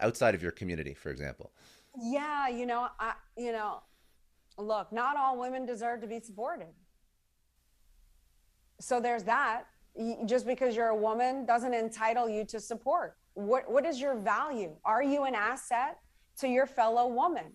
[0.00, 1.52] outside of your community for example
[2.00, 3.80] yeah you know i you know
[4.58, 6.68] look not all women deserve to be supported.
[8.80, 9.64] So there's that.
[10.26, 13.16] Just because you're a woman doesn't entitle you to support.
[13.34, 14.76] What what is your value?
[14.84, 15.98] Are you an asset
[16.38, 17.52] to your fellow woman?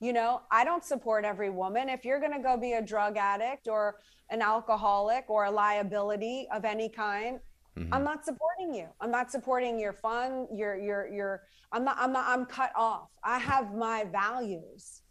[0.00, 1.88] You know i don't support every woman.
[1.88, 3.96] If you're going to go be a drug addict or
[4.30, 7.40] an alcoholic or a liability of any kind
[7.78, 7.92] mm-hmm.
[7.92, 8.88] i'm not supporting you.
[9.00, 11.42] I'm not supporting your fun your your your
[11.72, 13.08] i'm not i'm not i'm cut off.
[13.24, 15.02] I have my values.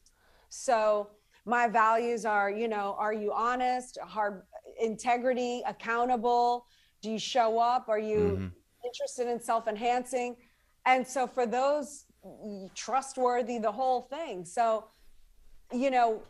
[0.50, 1.10] So
[1.48, 4.44] my values are you know are you honest hard
[4.80, 6.68] integrity accountable?
[7.02, 7.88] Do you show up?
[7.88, 8.48] Are you mm-hmm.
[8.86, 10.36] interested in self-enhancing?
[10.86, 12.06] And so for those
[12.76, 14.44] trustworthy the whole thing.
[14.46, 14.86] So
[15.72, 16.22] you know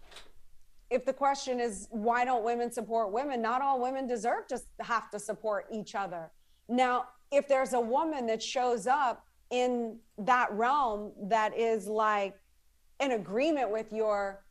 [0.90, 3.42] if the question is why don't women support women?
[3.42, 6.32] Not all women deserve to have to support each other.
[6.70, 12.36] Now if there's a woman that shows up in that realm that is like
[13.00, 14.44] in agreement with your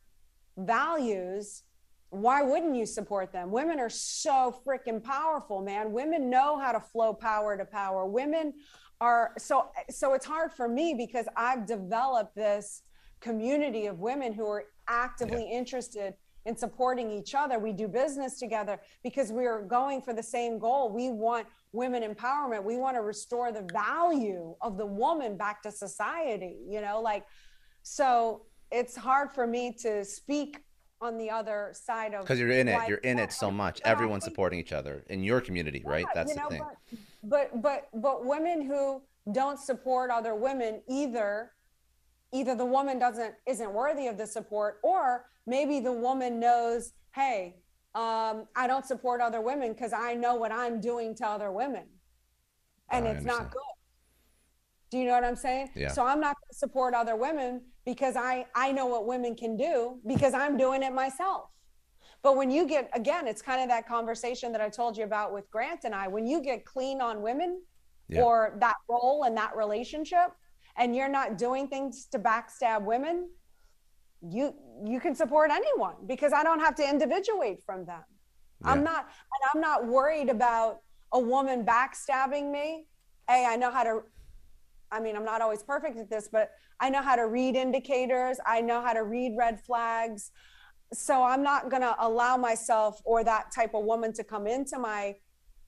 [0.57, 1.63] values
[2.09, 3.51] why wouldn't you support them?
[3.51, 5.91] Women are so freaking powerful man.
[5.91, 8.05] Women know how to flow power to power.
[8.05, 8.53] Women
[8.99, 12.81] are so so it's hard for me because i've developed this
[13.19, 15.57] community of women who are actively yeah.
[15.57, 16.13] interested
[16.45, 17.59] in supporting each other.
[17.59, 20.93] We do business together because we are going for the same goal.
[20.93, 22.63] We want women empowerment.
[22.63, 27.25] We want to restore the value of the woman back to society you know like
[27.83, 30.63] so it's hard for me to speak
[30.99, 32.79] on the other side of because you're in it.
[32.87, 33.79] you're in it so much.
[33.85, 36.05] Everyone's supporting each other in your community right?
[36.13, 36.63] That's the know, thing.
[37.23, 39.01] but, but but but women who
[39.31, 41.51] don't support other women either
[42.31, 47.55] either the woman doesn't isn't worthy of the support or maybe the woman knows hey
[47.95, 51.83] um, i don't support other women because i know what i'm doing to other women.
[52.89, 53.59] And it's not good.
[54.89, 55.69] Do you know what i'm saying?
[55.75, 55.91] Yeah.
[55.91, 59.55] so i'm not going to support other women because I I know what women can
[59.55, 61.45] do because I'm doing it myself.
[62.21, 65.33] But when you get again, it's kind of that conversation that I told you about
[65.33, 66.09] with Grant and I.
[66.09, 67.61] When you get clean on women
[68.09, 68.23] yeah.
[68.23, 70.31] or that role and that relationship,
[70.77, 73.29] and you're not doing things to backstab women,
[74.21, 74.53] you
[74.85, 78.03] you can support anyone because I don't have to individuate from them.
[78.65, 78.71] Yeah.
[78.71, 80.81] I'm not and I'm not worried about
[81.13, 82.87] a woman backstabbing me.
[83.29, 84.01] Hey, I know how to
[84.91, 88.37] I mean, I'm not always perfect at this, but I know how to read indicators.
[88.45, 90.31] I know how to read red flags.
[90.93, 94.79] So I'm not going to allow myself or that type of woman to come into
[94.79, 95.15] my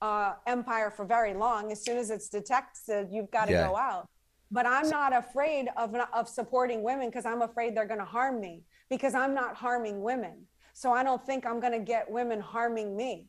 [0.01, 1.71] uh, empire for very long.
[1.71, 3.67] As soon as it's detected, you've got to yeah.
[3.67, 4.07] go out.
[4.51, 8.39] But I'm not afraid of, of supporting women because I'm afraid they're going to harm
[8.39, 10.45] me because I'm not harming women.
[10.73, 13.27] So I don't think I'm going to get women harming me.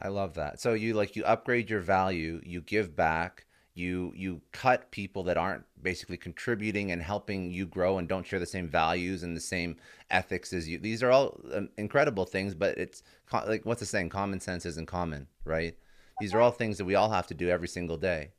[0.00, 0.60] I love that.
[0.60, 3.46] So you like you upgrade your value, you give back,
[3.78, 8.40] you you cut people that aren't basically contributing and helping you grow and don't share
[8.40, 9.76] the same values and the same
[10.10, 10.78] ethics as you.
[10.78, 13.02] These are all um, incredible things but it's
[13.32, 14.08] like what's the saying?
[14.08, 15.76] Common sense isn't common right?
[16.20, 18.32] These are all things that we all have to do every single day.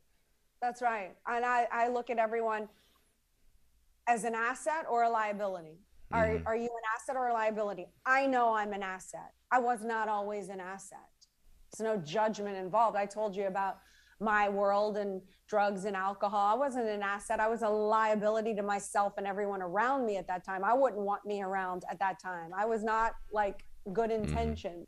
[0.60, 1.12] That's right.
[1.26, 2.68] And i i look at everyone
[4.06, 5.78] as an asset or a liability.
[6.12, 6.46] Are, mm-hmm.
[6.46, 7.86] are you an asset or a liability?
[8.04, 9.32] I know i'm an asset.
[9.50, 10.98] I was not always an asset.
[11.72, 12.96] There's no judgment involved.
[12.96, 13.78] I told you about
[14.20, 16.54] my world and drugs and alcohol.
[16.54, 17.40] I wasn't an asset.
[17.40, 20.62] I was a liability to myself and everyone around me at that time.
[20.64, 22.52] I wouldn't want me around at that time.
[22.56, 24.24] I was not like good mm-hmm.
[24.24, 24.72] intention.
[24.72, 24.82] Mm-hmm.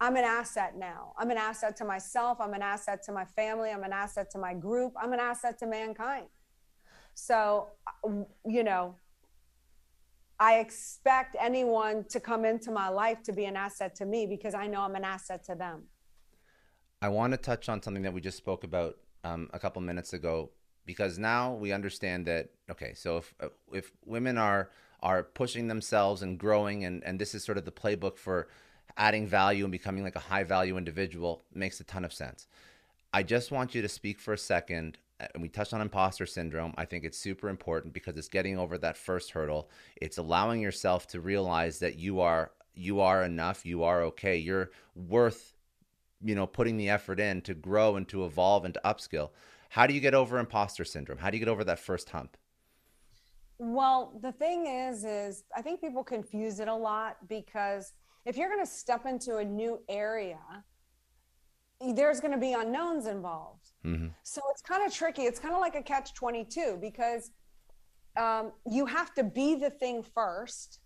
[0.00, 1.12] I'm an asset now.
[1.18, 2.40] I'm an asset to myself.
[2.40, 3.70] I'm an asset to my family.
[3.70, 4.92] I'm an asset to my group.
[5.00, 6.26] I'm an asset to mankind.
[7.14, 7.68] So,
[8.04, 8.10] uh,
[8.46, 8.94] you know,
[10.40, 14.54] I expect anyone to come into my life to be an asset to me because
[14.54, 15.84] I know I'm an asset to them.
[17.00, 20.12] I want to touch on something that we just spoke about um, a couple minutes
[20.12, 20.50] ago
[20.84, 23.34] because now we understand that okay, so if
[23.72, 24.70] if women are
[25.00, 28.48] are pushing themselves and growing and and this is sort of the playbook for
[28.96, 32.46] adding value and becoming like a high value individual makes a ton of sense.
[33.12, 36.26] I just want you to speak for a second uh, and we touched on imposter
[36.26, 36.74] syndrome.
[36.76, 39.70] I think it's super important because it's getting over that first hurdle.
[39.96, 44.36] It's allowing yourself to realize that you are you are enough, you are okay.
[44.36, 45.54] You're worth
[46.22, 49.30] you know putting the effort in to grow and to evolve and to upskill.
[49.70, 51.18] How do you get over imposter syndrome?
[51.18, 52.36] How do you get over that first hump?
[53.58, 57.92] Well the thing is is i think people confuse it a lot because
[58.24, 60.38] if you're going to step into a new area
[61.94, 63.70] there's going to be unknowns involved.
[63.84, 64.08] Mm-hmm.
[64.24, 65.22] so it's kind of tricky.
[65.22, 67.30] It's kind of like a catch 22 because
[68.16, 70.80] um, you have to be the thing first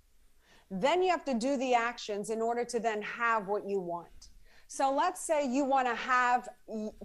[0.73, 4.29] then you have to do the actions in order to then have what you want
[4.73, 6.49] so let's say you want to have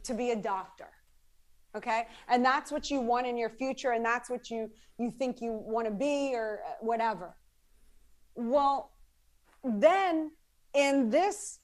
[0.04, 0.88] to be a doctor.
[1.76, 2.08] Okay?
[2.30, 5.52] And that's what you want in your future and that's what you you think you
[5.52, 7.36] want to be or whatever.
[8.36, 8.92] Well,
[9.66, 10.32] then
[10.74, 11.60] in this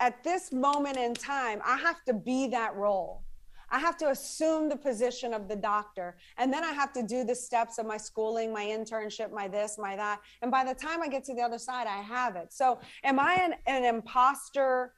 [0.00, 3.22] at this moment in time, I have to be that role.
[3.70, 6.18] I have to assume the position of the doctor.
[6.36, 9.78] And then I have to do the steps of my schooling, my internship, my this,
[9.78, 10.20] my that.
[10.42, 12.52] And by the time I get to the other side, I have it.
[12.52, 14.92] So am I an, an imposter?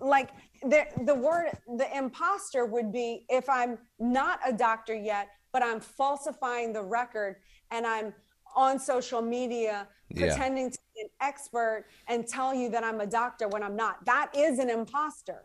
[0.00, 0.30] Like
[0.62, 5.80] the, the word, the imposter would be if I'm not a doctor yet, but I'm
[5.80, 7.36] falsifying the record
[7.70, 8.12] and I'm
[8.54, 10.26] on social media Yeah.
[10.26, 14.04] pretending to be an expert and tell you that I'm a doctor when I'm not.
[14.06, 15.44] That is an imposter.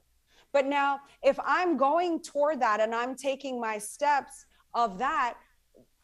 [0.53, 5.35] But now, if I'm going toward that and I'm taking my steps of that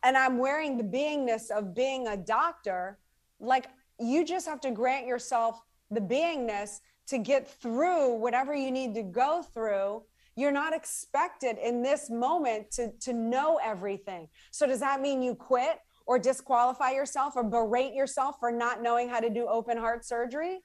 [0.03, 2.99] and I'm wearing the beingness of being a doctor,
[3.39, 3.67] like
[3.99, 9.03] you just have to grant yourself the beingness to get through whatever you need to
[9.03, 10.03] go through.
[10.36, 14.28] You're not expected in this moment to, to know everything.
[14.51, 19.10] So, does that mean you quit or disqualify yourself or berate yourself for not knowing
[19.10, 20.60] how to do open heart surgery?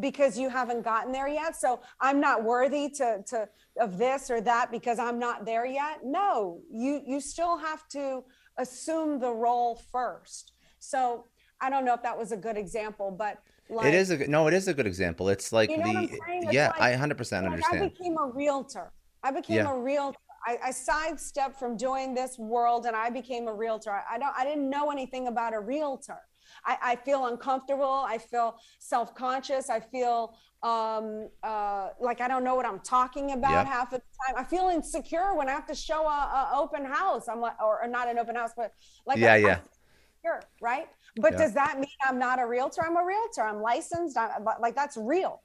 [0.00, 3.48] because you haven't gotten there yet so i'm not worthy to to
[3.80, 8.22] of this or that because i'm not there yet no you you still have to
[8.58, 11.24] assume the role first so
[11.60, 13.38] i don't know if that was a good example but
[13.70, 15.28] like, it is a good, no, it is a good example.
[15.28, 16.48] It's like You know the?
[16.50, 18.92] Yeah, like- I 100% like, I became a realtor.
[19.22, 19.72] I became Yeah.
[19.72, 20.18] a realtor.
[20.46, 23.90] I, I sidestepped from doing this world and I became a realtor.
[23.92, 26.18] I, I don't I didn't know anything about a realtor.
[26.66, 28.04] I, I feel uncomfortable.
[28.06, 29.70] I feel self-conscious.
[29.70, 33.64] I feel um, uh, like I don't know what I'm talking about Yeah.
[33.64, 34.34] half of the time.
[34.36, 37.26] I feel insecure when I have to show a, a open house.
[37.28, 38.72] I'm like, or, or not an open house, but
[39.06, 39.58] like Yeah, I yeah.
[39.60, 40.88] insecure, right?
[41.16, 41.38] But Yeah.
[41.38, 42.82] does that mean I'm not a realtor?
[42.82, 43.42] I'm a realtor.
[43.42, 44.16] I'm licensed.
[44.16, 45.42] I, but, like that's real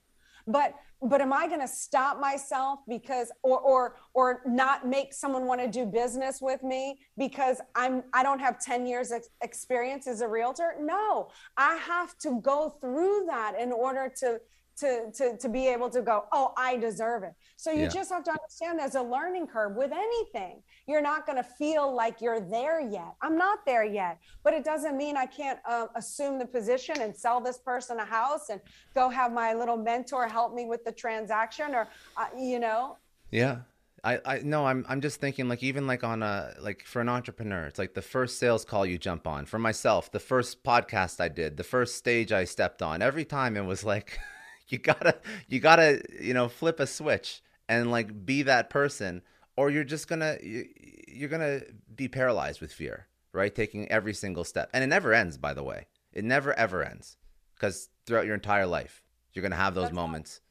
[0.47, 5.45] but but am i going to stop myself because or or or not make someone
[5.45, 10.07] want to do business with me because i'm i don't have 10 years ex- experience
[10.07, 14.39] as a realtor no i have to go through that in order to
[14.79, 17.87] to to, to be able to go oh i deserve it so you Yeah.
[17.87, 21.93] just have to understand there's a learning curve with anything you're not going to feel
[21.93, 25.87] like you're there yet i'm not there yet but it doesn't mean i can't uh,
[25.95, 28.61] assume the position and sell this person a house and
[28.95, 32.97] go have my little mentor help me with the transaction or uh, you know
[33.31, 33.57] Yeah.
[34.01, 37.09] I, I no, I'm I'm just thinking like even like on a like for an
[37.09, 39.45] entrepreneur, it's like the first sales call you jump on.
[39.45, 43.57] For myself, the first podcast I did, the first stage I stepped on, every time
[43.57, 44.17] it was like
[44.71, 45.17] you gotta
[45.47, 49.21] you gotta, you know, flip a switch and like be that person
[49.55, 50.65] or you're just gonna you,
[51.07, 51.61] you're gonna
[51.95, 53.53] be paralyzed with fear, right?
[53.53, 54.69] Taking every single step.
[54.73, 55.87] And it never ends, by the way.
[56.13, 57.17] It never ever ends.
[57.55, 59.03] Because throughout your entire life,
[59.33, 60.41] you're gonna have those That's moments.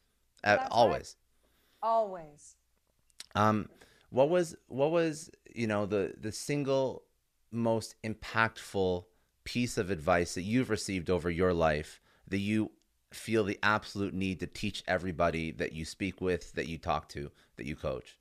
[0.43, 0.71] That's right.
[0.71, 1.15] always.
[1.81, 2.55] always
[3.35, 3.69] Um,
[4.09, 7.03] what was what was you know the the single
[7.51, 9.05] most impactful
[9.43, 12.71] piece of advice that you've received over your life that you
[13.11, 17.31] feel the absolute need to teach everybody that you speak with, that you talk to,
[17.57, 18.17] that you coach?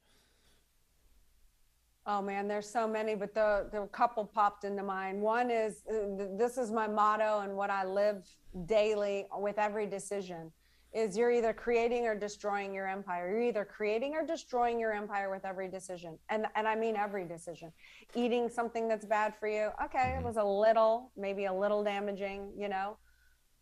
[2.06, 5.20] Oh man, there's so many, but the the couple popped into mind.
[5.20, 8.26] One is uh, this is my motto and what I live
[8.64, 10.50] daily with every decision
[10.94, 13.30] is you're either creating or destroying your empire.
[13.30, 16.18] You're either creating or destroying your empire with every decision.
[16.30, 17.72] And and I mean every decision.
[18.14, 19.68] Eating something that's bad for you.
[19.84, 22.96] Okay, it was a little, maybe a little damaging, you know.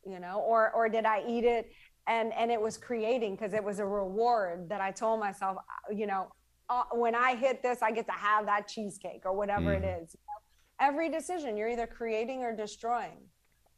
[0.09, 1.71] You know, or or did I eat it
[2.07, 5.95] and and it was creating because it was a reward that I told myself, uh,
[5.95, 6.29] you know,
[6.69, 10.15] uh, when I hit this, I get to have that cheesecake or whatever it is.
[10.15, 10.89] You know?
[10.89, 13.19] Every decision, you're either creating or destroying,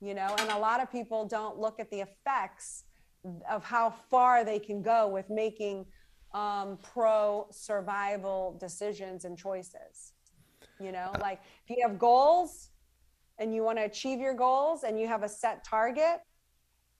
[0.01, 2.85] you know, and a lot of people don't look at the effects
[3.51, 5.87] of how far they can go with making
[6.35, 10.13] um, pro survival decisions and choices.
[10.81, 12.71] You know, like if you have goals
[13.39, 16.21] and you want to achieve your goals and you have a set target,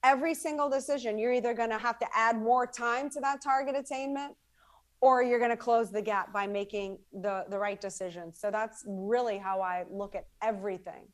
[0.03, 3.75] every single decision, you're either going to have to add more time to that target
[3.75, 4.35] attainment
[5.01, 8.83] or you're going to close the gap by making the the right decisions so that's
[8.85, 11.07] really how i look at everything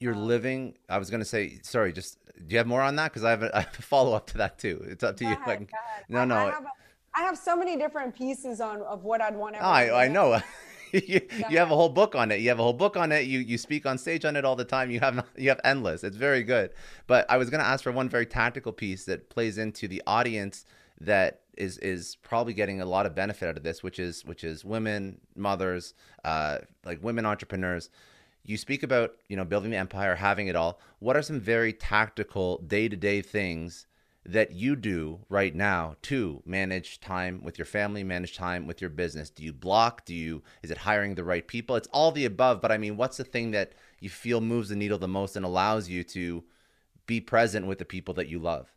[0.00, 0.76] You're um, living.
[0.88, 1.60] I was gonna say.
[1.62, 1.92] Sorry.
[1.92, 3.10] Just do you have more on that?
[3.10, 4.84] Because I have a, I have a follow up to that too.
[4.86, 5.32] It's up to you.
[5.32, 5.68] ahead, I can-
[6.08, 6.36] No, I- no.
[6.36, 6.72] I have, a,
[7.14, 10.08] I have so many different pieces on of what i'd want oh, I to I
[10.08, 10.40] know.
[10.92, 11.20] you,
[11.50, 12.40] you have a whole book on it.
[12.40, 13.26] You have a whole book on it.
[13.26, 14.90] You you speak on stage on it all the time.
[14.90, 16.04] You have you have endless.
[16.04, 16.70] It's very good.
[17.06, 20.02] But I was going to ask for one very tactical piece that plays into the
[20.06, 20.64] audience
[21.00, 24.44] that is is probably getting a lot of benefit out of this, which is which
[24.44, 27.90] is women, mothers, uh, like women entrepreneurs.
[28.44, 30.80] You speak about you know building the empire, having it all.
[30.98, 33.86] What are some very tactical day to day things?
[34.24, 38.90] That you do right now to manage time with your family, manage time with your
[38.90, 39.30] business?
[39.30, 40.04] Do you block?
[40.04, 41.76] Do you is it hiring the right people?
[41.76, 44.76] It's all the above, but I mean, what's the thing that you feel moves the
[44.76, 46.44] needle the most and allows you to
[47.06, 48.72] be present with the people that you love?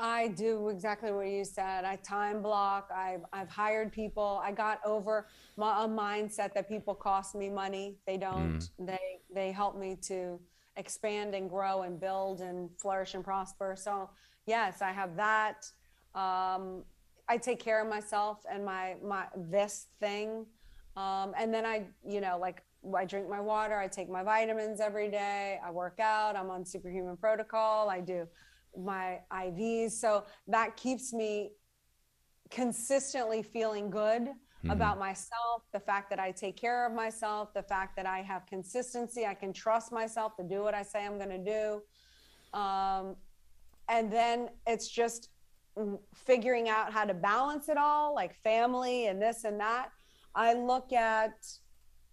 [0.00, 1.84] I do exactly what you said.
[1.84, 2.88] I time block.
[2.94, 4.40] I've, I've hired people.
[4.42, 5.26] I got over
[5.58, 7.98] my, a mindset that people cost me money.
[8.06, 8.60] They don't.
[8.60, 8.86] Mm.
[8.86, 10.40] They they help me to
[10.76, 13.74] expand and grow and build and flourish and prosper.
[13.76, 14.10] So
[14.46, 15.66] yes, I have that.
[16.14, 16.84] Um,
[17.28, 20.46] I take care of myself and my my this thing,
[20.96, 22.62] um, and then I you know like
[22.96, 23.78] I drink my water.
[23.78, 25.60] I take my vitamins every day.
[25.64, 26.34] I work out.
[26.34, 27.88] I'm on superhuman protocol.
[27.90, 28.26] I do
[28.76, 29.92] my IVs.
[29.92, 31.50] So that keeps me
[32.50, 34.28] consistently feeling good
[34.62, 34.70] mm-hmm.
[34.70, 38.46] about myself, the fact that I take care of myself, the fact that I have
[38.46, 41.82] consistency, I can trust myself to do what I say I'm going to
[42.52, 42.58] do.
[42.58, 43.16] Um,
[43.88, 45.30] and then it's just
[46.14, 49.90] figuring out how to balance it all, like family and this and that.
[50.34, 51.34] I look at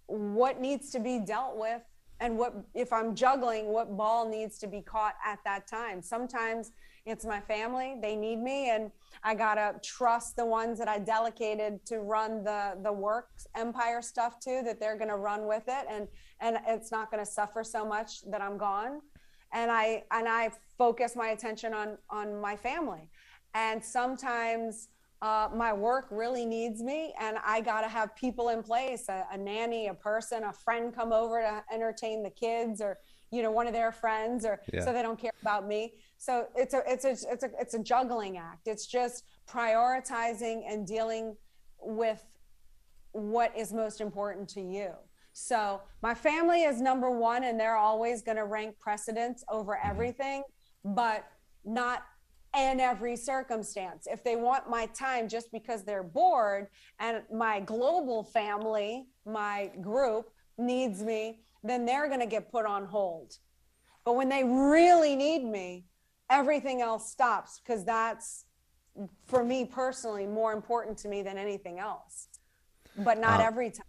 [0.07, 1.81] what needs to be dealt with
[2.19, 6.71] and what if i'm juggling what ball needs to be caught at that time sometimes
[7.07, 7.95] it's my family.
[8.01, 8.91] They need me and
[9.23, 14.39] i gotta trust the ones that i delegated to run the the work empire stuff
[14.41, 16.07] to, that they're gonna run with it and
[16.41, 19.01] and it's not gonna suffer so much that i'm gone.
[19.53, 23.09] And i and i focus my attention on on my family.
[23.53, 24.89] And sometimes
[25.21, 29.25] uh, my work really needs me and i got to have people in place a,
[29.31, 32.99] a, nanny a person a friend come over to entertain the kids or
[33.31, 34.83] you know one of their friends or yeah.
[34.83, 37.79] so they don't care about me so it's a it's a it's a it's a
[37.79, 41.35] juggling act it's just prioritizing and dealing
[41.81, 42.23] with
[43.11, 44.91] what is most important to you
[45.33, 49.89] so my family is number one and they're always going to rank precedence over mm-hmm.
[49.89, 50.43] everything
[50.83, 51.27] but
[51.65, 52.03] not
[52.55, 54.07] in every circumstance.
[54.09, 56.67] If they want my time just because they're bored
[56.99, 62.85] and my global family, my group needs me, then they're going to get put on
[62.85, 63.37] hold.
[64.05, 65.85] But when they really need me,
[66.29, 68.45] everything else stops because that's
[69.25, 72.27] for me personally more important to me than anything else.
[72.97, 73.85] But not uh, every time.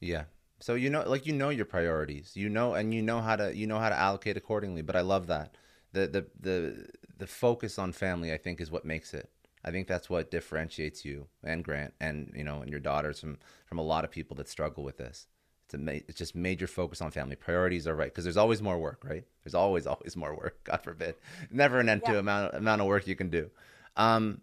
[0.00, 0.24] Yeah.
[0.58, 2.32] So you know like you know your priorities.
[2.34, 5.00] You know and you know how to you know how to allocate accordingly, but I
[5.00, 5.56] love that.
[5.92, 6.86] The the the
[7.18, 9.30] the focus on family, I think, is what makes it.
[9.64, 13.38] I think that's what differentiates you and Grant and you know and your daughters from
[13.66, 15.26] from a lot of people that struggle with this.
[15.72, 17.34] It's a ma- it's just major focus on family.
[17.34, 19.24] Priorities are right because there's always more work, right?
[19.42, 20.62] There's always always more work.
[20.64, 21.14] God forbid,
[21.50, 22.12] never an end yeah.
[22.12, 23.50] to amount amount of work you can do.
[23.96, 24.42] Um,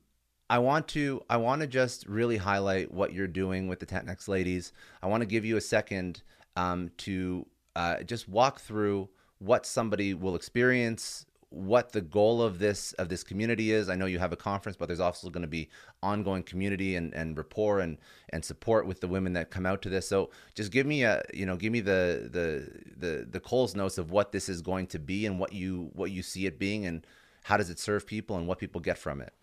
[0.49, 4.27] I want to I want to just really highlight what you're doing with the 10X
[4.27, 4.73] ladies.
[5.03, 6.23] I want to give you a second
[6.55, 12.93] um, to uh, just walk through what somebody will experience what the goal of this
[12.93, 13.89] of this community is.
[13.89, 15.69] I know you have a conference, but there's also going to be
[16.03, 17.97] ongoing community and, and rapport and,
[18.29, 20.07] and support with the women that come out to this.
[20.07, 23.97] So just give me a you know give me the the the the Coles notes
[23.97, 26.85] of what this is going to be and what you what you see it being
[26.85, 27.05] and
[27.43, 29.33] how does it serve people and what people get from it.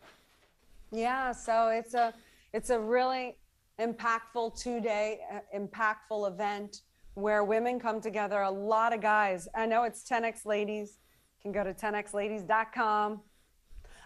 [0.93, 2.15] Yeah, so it's a
[2.53, 3.37] it's a really
[3.81, 6.83] impactful two day uh, impactful event
[7.15, 8.43] where women come together.
[8.43, 9.49] A lot of guys.
[9.57, 10.99] I know it's 10x ladies
[11.47, 13.21] can go to 10xladies.com.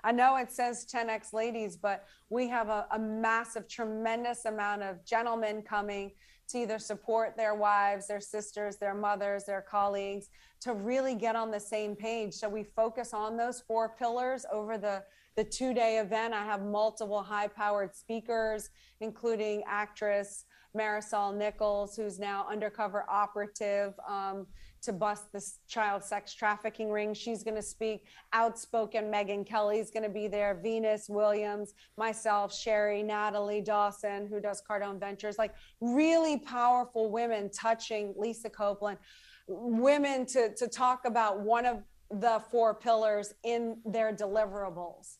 [0.02, 5.04] I know it says 10x ladies, but we have a, a, massive, tremendous amount of
[5.04, 6.12] gentlemen coming
[6.48, 10.28] to either support their wives, their sisters, their mothers, their colleagues
[10.60, 12.34] to really get on the same page.
[12.34, 15.02] So we focus on those four pillars over the,
[15.36, 16.34] the two day event.
[16.34, 18.70] I have multiple high powered speakers,
[19.00, 20.44] including actress
[20.76, 23.94] Marisol Nichols, who's now undercover operative.
[24.08, 24.46] Um,
[24.82, 27.14] to bust this child sex trafficking ring.
[27.14, 28.04] She's going to speak.
[28.32, 30.58] Outspoken Megyn Kelly's going to be there.
[30.62, 38.14] Venus Williams, myself, Sherry, Natalie Dawson, who does Cardone Ventures, like really powerful women touching
[38.16, 38.98] Lisa Copeland,
[39.46, 45.18] women to, to talk about one of the four pillars in their deliverables.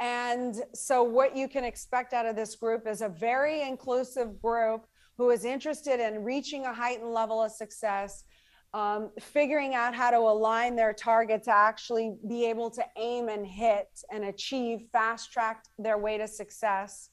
[0.00, 4.86] And so, what you can expect out of this group is a very inclusive group
[5.18, 8.24] who is interested in reaching a heightened level of success,
[8.72, 13.46] um, figuring out how to align their target to actually be able to aim and
[13.46, 17.10] hit and achieve fast track their way to success.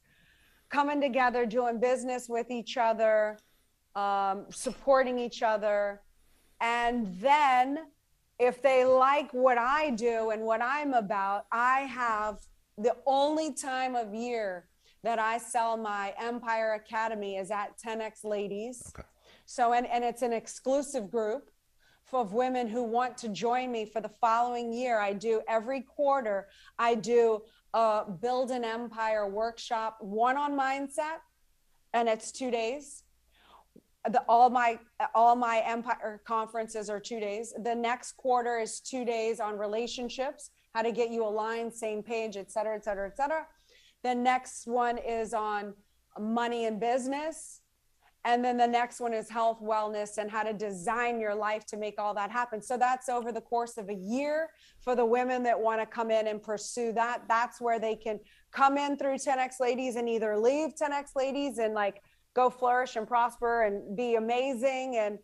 [0.70, 3.38] Coming together doing business with each other
[3.98, 6.02] um, supporting each other.
[6.62, 7.80] And then
[8.40, 12.38] if they like what i do and what i'm about i have
[12.78, 14.68] the only time of year
[15.02, 18.94] that i sell my empire academy is at 10x ladies.
[18.96, 19.08] Okay
[19.48, 21.50] so, and, and it's an exclusive group
[22.14, 25.00] of women who want to join me for the following year.
[25.00, 27.42] I do every quarter, I do
[27.74, 31.20] a build an empire workshop, one on mindset,
[31.94, 33.04] and it's two days.
[34.10, 34.80] The, all my
[35.14, 37.54] all my empire conferences are two days.
[37.62, 42.38] The next quarter is two days on relationships, how to get you aligned, same page,
[42.38, 43.46] et cetera, et cetera, et cetera.
[44.04, 45.74] The next one is on
[46.18, 47.62] money and business.
[48.28, 51.78] And then the next one is health, wellness, and how to design your life to
[51.78, 52.62] make all that happen.
[52.62, 54.50] So that's over the course of a year
[54.82, 57.22] for the women that want to come in and pursue that.
[57.30, 58.20] That's where they can
[58.52, 62.02] come in through 10X Ladies and either leave 10X Ladies and like
[62.34, 65.20] go flourish and prosper and be amazing and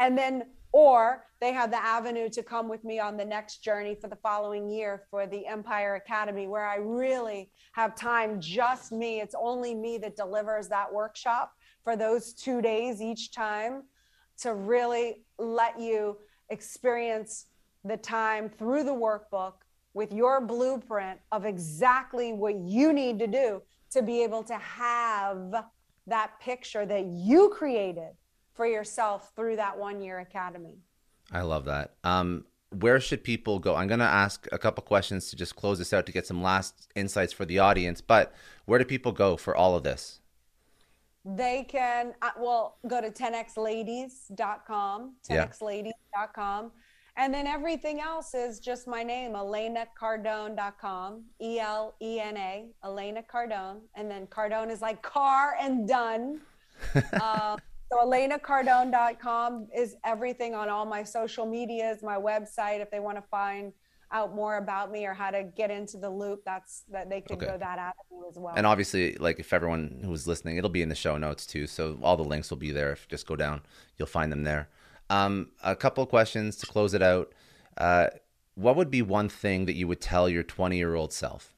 [0.00, 0.42] and then
[0.72, 4.16] or they have the avenue to come with me on the next journey for the
[4.16, 9.20] following year for the Empire Academy, where I really have time, just me.
[9.20, 11.52] It's only me that delivers that workshop
[11.88, 13.82] for those two days each time
[14.36, 16.18] to really let you
[16.50, 17.46] experience
[17.82, 19.54] the time through the workbook
[19.94, 25.64] with your blueprint of exactly what you need to do to be able to have
[26.06, 28.10] that picture that you created
[28.52, 30.76] for yourself through that one year academy.
[31.32, 31.94] I love that.
[32.04, 33.76] Um, where should people go?
[33.76, 36.42] I'm going to ask a couple questions to just close this out to get some
[36.42, 38.02] last insights for the audience.
[38.02, 38.34] But
[38.66, 40.17] where do people go for all of this?
[41.24, 46.70] They can, uh, well, go to 10xladies.com, 10xladies.com.
[47.18, 52.68] And then everything else is just my name, elena elenacardone.com, E L E N A,
[52.84, 53.80] Elena Cardone.
[53.96, 56.40] And then Cardone is like car and done.
[56.94, 57.56] uh,
[57.92, 62.80] so elenacardone.com is everything on all my social medias, my website.
[62.80, 63.72] If they want to find
[64.10, 67.36] out more about me or how to get into the loop, that's that they could
[67.36, 67.46] okay.
[67.46, 68.54] go that avenue as well.
[68.56, 71.66] And obviously, like if everyone who's listening, it'll be in the show notes too.
[71.66, 72.92] So all the links will be there.
[72.92, 73.62] If you just go down,
[73.96, 74.68] you'll find them there.
[75.10, 77.32] Um, a couple of questions to close it out.
[77.76, 78.08] Uh,
[78.54, 81.54] what would be one thing that you would tell your 20 year old self?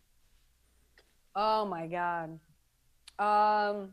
[1.35, 2.39] Oh my God.
[3.19, 3.91] Um,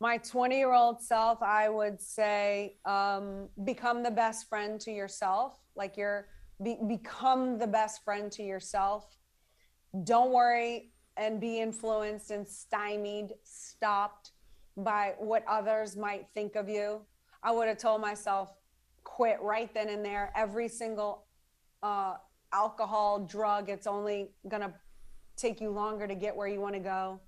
[0.00, 5.54] my 20 year old self, I would say, um, become the best friend to yourself.
[5.74, 6.26] Like you're,
[6.62, 9.16] be, become the best friend to yourself.
[10.04, 14.32] Don't worry and be influenced and stymied, stopped
[14.76, 17.00] by what others might think of you.
[17.42, 18.50] I would have told myself,
[19.04, 20.32] quit right then and there.
[20.36, 21.26] Every single
[21.82, 22.14] uh,
[22.52, 24.72] alcohol, drug, it's only going to
[25.36, 27.20] take you longer to get where you want to go.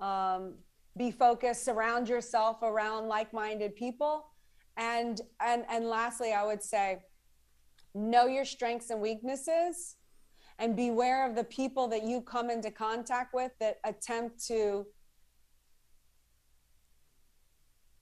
[0.00, 0.54] Um,
[0.98, 4.26] be focused surround yourself around like-minded people
[4.76, 6.98] and and and lastly i would say
[7.94, 9.96] know your strengths and weaknesses
[10.58, 14.86] and beware of the people that you come into contact with that attempt to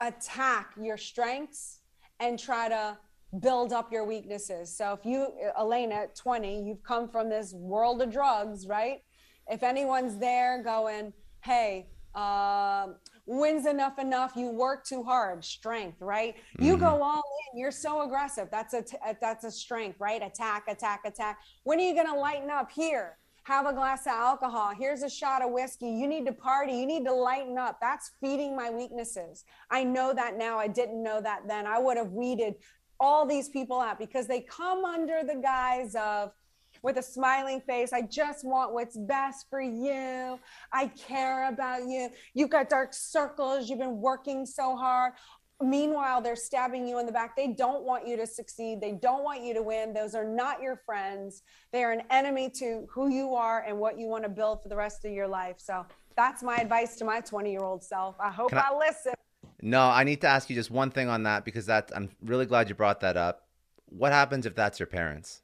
[0.00, 1.80] attack your strengths
[2.20, 2.96] and try to
[3.40, 4.74] build up your weaknesses.
[4.74, 9.02] So if you elena at 20 you've come from this world of drugs right?
[9.48, 12.88] If anyone's there going hey uh,
[13.26, 15.44] when's enough enough you work too hard.
[15.44, 16.36] Strength right?
[16.36, 16.64] Mm-hmm.
[16.64, 17.22] you go all
[17.52, 17.60] in.
[17.60, 18.48] You're so aggressive.
[18.50, 20.22] That's a t- that's a strength right?
[20.22, 21.38] Attack attack attack.
[21.64, 22.70] When are you going to lighten up?
[22.70, 24.72] Here have a glass of alcohol.
[24.76, 25.88] Here's a shot of whiskey.
[25.88, 26.72] You need to party.
[26.72, 27.78] You need to lighten up.
[27.80, 29.44] That's feeding my weaknesses.
[29.70, 30.58] I know that now.
[30.58, 31.64] I didn't know that then.
[31.64, 32.56] I would have weeded
[32.98, 36.32] all these people out because they come under the guise of
[36.86, 37.92] with a smiling face.
[37.92, 40.38] I just want what's best for you.
[40.72, 42.10] I care about you.
[42.32, 43.68] You've got dark circles.
[43.68, 45.14] You've been working so hard.
[45.60, 47.34] Meanwhile, they're stabbing you in the back.
[47.34, 48.80] They don't want you to succeed.
[48.80, 49.94] They don't want you to win.
[49.94, 51.42] Those are not your friends.
[51.72, 54.68] They are an enemy to who you are and what you want to build for
[54.68, 55.56] the rest of your life.
[55.58, 55.84] So
[56.16, 58.14] that's my advice to my 20 year old self.
[58.20, 59.14] I hope I, I listen.
[59.60, 62.46] No, I need to ask you just one thing on that because that I'm really
[62.46, 63.48] glad you brought that up.
[63.86, 65.42] What happens if that's your parents?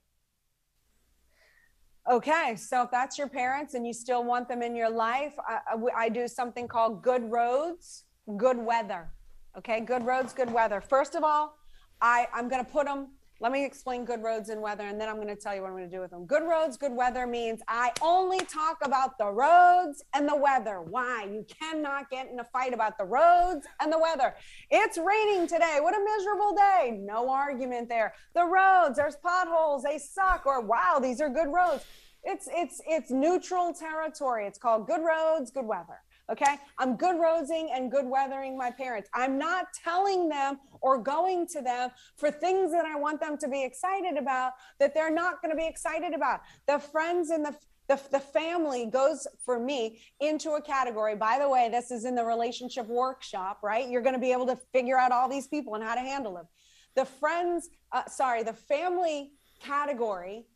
[2.11, 5.77] Okay, so if that's your parents and you still want them in your life, I,
[5.97, 8.05] I, do something called good roads,
[8.37, 9.11] good weather.
[9.57, 10.81] Okay, good roads, good weather.
[10.81, 11.57] First of all,
[12.01, 13.13] I, I'm going to put them,
[13.43, 15.67] let me explain good roads and weather, and then I'm going to tell you what
[15.67, 16.27] I'm going to do with them.
[16.27, 20.81] Good roads, good weather means I only talk about the roads and the weather.
[20.81, 21.25] Why?
[21.25, 24.37] You cannot get in a fight about the roads and the weather.
[24.71, 25.79] It's raining today.
[25.81, 26.97] What a miserable day.
[27.01, 28.15] No argument there.
[28.33, 31.85] The roads, there's potholes, they suck, or wow, these are good roads.
[32.23, 34.47] It's it's it's neutral territory.
[34.47, 35.99] It's called good roads, good weather.
[36.31, 36.57] Okay.
[36.79, 39.09] I'm good roadsing and good weathering my parents.
[39.15, 43.49] I'm not telling them or going to them for things that I want them to
[43.49, 46.41] be excited about that they're not going to be excited about.
[46.67, 47.57] The friends and the
[47.89, 51.17] the, the family goes for me into a category.
[51.17, 53.89] By the way, this is in the relationship workshop, right?
[53.89, 56.35] You're going to be able to figure out all these people and how to handle
[56.35, 56.47] them.
[56.95, 60.47] The friends, uh, sorry, the family category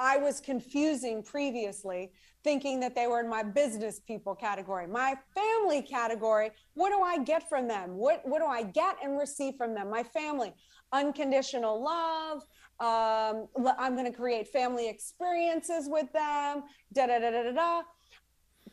[0.00, 5.82] I was confusing previously, thinking that they were in my business people category, my family
[5.82, 6.50] category.
[6.74, 7.96] What do I get from them?
[7.96, 9.90] What what do I get and receive from them?
[9.90, 10.54] My family,
[10.92, 12.42] unconditional love.
[12.80, 16.64] Um, I'm going to create family experiences with them.
[16.94, 17.82] Da da da da da da.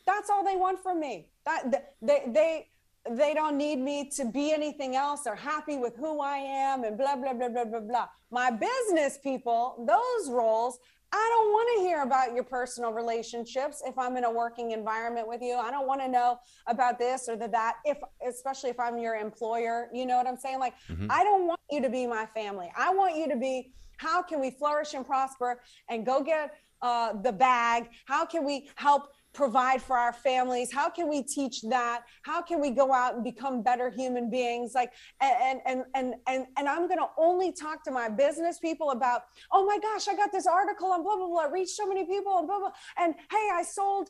[0.06, 1.28] That's all they want from me.
[1.44, 2.68] That they they
[3.10, 5.22] they don't need me to be anything else.
[5.22, 8.08] They're happy with who I am and blah blah blah blah blah blah.
[8.30, 10.78] My business people, those roles
[11.10, 15.26] I don't want to hear about your personal relationships if I'm in a working environment
[15.26, 15.54] with you.
[15.54, 19.14] I don't want to know about this or the that if especially if I'm your
[19.14, 20.58] employer, you know what I'm saying?
[20.58, 21.06] Like mm-hmm.
[21.10, 22.70] I don't want you to be my family.
[22.76, 27.14] I want you to be how can we flourish and prosper and go get uh,
[27.22, 27.88] the bag?
[28.04, 29.08] How can we help
[29.38, 30.72] provide for our families?
[30.72, 32.02] How can we teach that?
[32.22, 34.72] How can we go out and become better human beings?
[34.74, 38.90] Like and and and and, and i'm going to only talk to my business people
[38.90, 39.22] about
[39.52, 42.04] oh my gosh i got this article and blah blah blah I reached so many
[42.04, 44.08] people and blah blah and hey i sold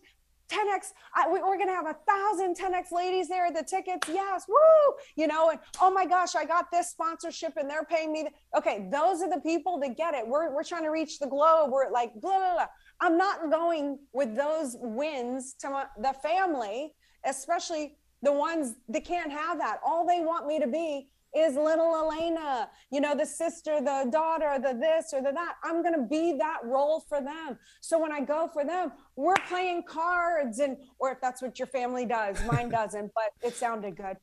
[0.51, 4.09] 10x I, we, are going to have a thousand 10x ladies there at the tickets
[4.09, 4.95] yes woo!
[5.17, 8.89] You know and oh my gosh i got this sponsorship and they're paying me okay
[8.91, 10.27] those are the people that get it.
[10.27, 11.71] We're, we're trying to reach the globe.
[11.71, 12.67] We're like blah blah blah
[13.01, 16.95] I'm not going with those wins to my, the family,
[17.25, 19.79] especially the ones that can't have that.
[19.87, 24.59] All they want me to be is little Elena, you know, the sister, the daughter,
[24.59, 25.57] the this or the that.
[25.63, 27.59] I'm going to be that role for them.
[27.81, 31.69] So when I go for them, we're playing cards and, or if that's what your
[31.69, 34.17] family does, mine doesn't, but it sounded good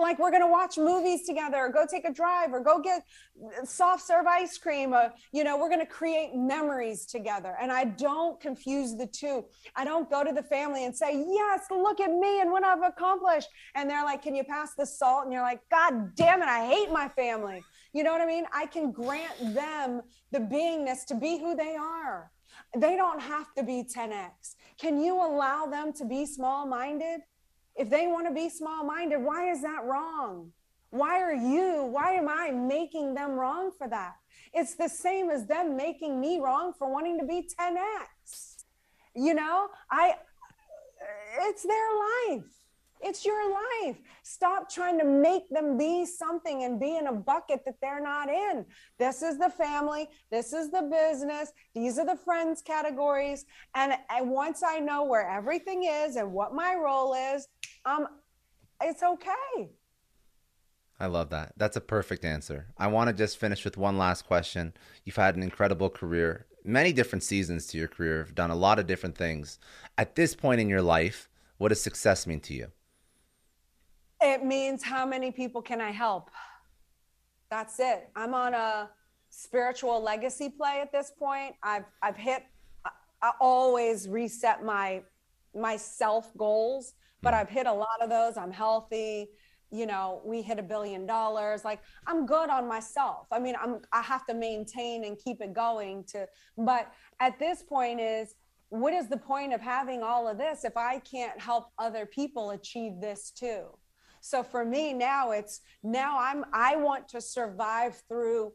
[0.00, 3.04] like we're going to watch movies together or go take a drive or go get
[3.64, 7.56] soft serve ice cream or, you know we're going to create memories together.
[7.60, 9.44] And i don't confuse the two.
[9.76, 12.82] I don't go to the family and say yes look at me and what i've
[12.82, 13.48] accomplished.
[13.74, 15.24] And they're like can you pass the salt?
[15.24, 17.62] And you're like god damn it i hate my family.
[17.92, 18.44] You know what i mean?
[18.52, 22.30] I can grant them the beingness to be who they are.
[22.76, 27.20] They don't have to be 10x can you allow them to be small minded
[27.76, 30.52] if they want to be small minded, why is that wrong?
[30.90, 34.14] Why are you, why am I making them wrong for that?
[34.52, 38.64] It's the same as them making me wrong for wanting to be 10x.
[39.16, 40.14] You know, I,
[41.40, 42.44] it's their life.
[43.00, 43.96] It's your life.
[44.22, 48.30] Stop trying to make them be something and be in a bucket that they're not
[48.30, 48.64] in.
[48.98, 50.08] This is the family.
[50.30, 51.52] This is the business.
[51.74, 53.44] These are the friends categories.
[53.74, 57.46] And, and once I know where everything is and what my role is,
[57.84, 58.08] um,
[58.82, 59.70] it's okay.
[61.00, 61.52] I love that.
[61.56, 62.66] That's a perfect answer.
[62.78, 64.74] I want to just finish with one last question.
[65.04, 68.78] You've had an incredible career, many different seasons to your career, have done a lot
[68.78, 69.58] of different things.
[69.98, 71.28] At this point in your life,
[71.58, 72.68] what does success mean to you?
[74.20, 76.30] It means how many people can I help?
[77.50, 78.08] That's it.
[78.16, 78.88] I'm on a
[79.30, 81.54] spiritual legacy play at this point.
[81.62, 82.44] I've I've hit
[83.22, 85.02] I always reset my
[85.54, 86.94] my self goals,
[87.24, 87.34] but.
[87.34, 88.36] I've hit a lot of those.
[88.36, 89.28] I'm healthy.
[89.70, 91.64] You know, we hit a billion dollars.
[91.64, 93.26] Like I'm good on myself.
[93.32, 97.62] I mean, I'm I have to maintain and keep it going to but at this
[97.62, 98.34] point is
[98.68, 102.50] what is the point of having all of this if I can't help other people
[102.50, 103.66] achieve this too?
[104.20, 108.52] So for me now it's now I'm I want to survive through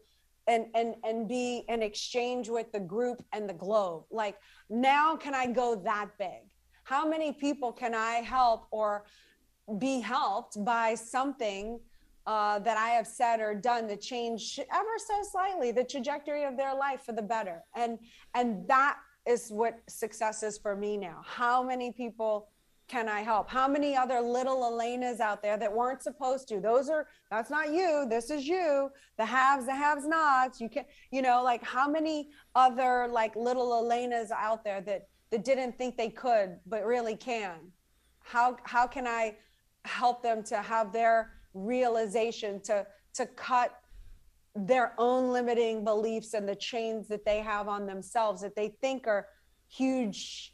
[0.48, 4.04] and and and be in exchange with the group and the globe.
[4.12, 4.38] Like
[4.70, 6.49] now can I go that big?
[6.90, 9.04] How many people can I help or
[9.78, 11.80] be helped by something
[12.26, 16.58] uh, that I have said or done to change ever so slightly the trajectory of
[16.58, 17.64] their life for the better?
[17.76, 18.00] And
[18.34, 21.22] and that is what success is for me now.
[21.24, 22.50] How many people
[22.88, 23.52] can I help?
[23.52, 26.60] How many other little Elenas out there that weren't supposed to?
[26.60, 28.08] Those are that's not you.
[28.10, 28.90] This is you.
[29.20, 30.60] The haves, the haves nots.
[30.60, 35.44] You can, you know, like how many other like little Elenas out there that that
[35.44, 37.56] didn't think they could but really can?
[38.20, 39.36] How how can I
[39.86, 43.80] help them to have their realization to to cut
[44.56, 49.08] their own limiting beliefs and the chains that they have on themselves that they think
[49.08, 49.28] are
[49.68, 50.54] huge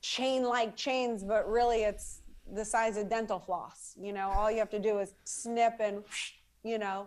[0.00, 2.22] chain like chains, but really it's
[2.52, 3.94] the size of dental floss.
[4.00, 6.02] You know, all you have to do is snip and,
[6.64, 7.06] you know.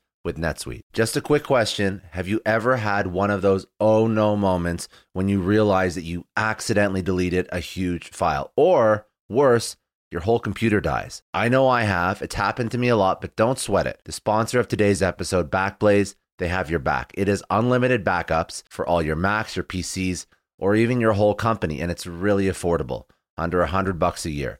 [0.23, 0.81] with NetSuite.
[0.93, 5.27] Just a quick question Have you ever had one of those oh no moments when
[5.27, 8.51] you realize that you accidentally deleted a huge file?
[8.55, 9.77] Or worse,
[10.11, 11.23] your whole computer dies.
[11.33, 12.21] I know I have.
[12.21, 14.01] It's happened to me a lot, but don't sweat it.
[14.03, 17.11] The sponsor of today's episode, Backblaze, they have your back.
[17.15, 20.25] It is unlimited backups for all your Macs, your PCs,
[20.59, 23.05] or even your whole company, and it's really affordable,
[23.37, 24.59] under a hundred bucks a year.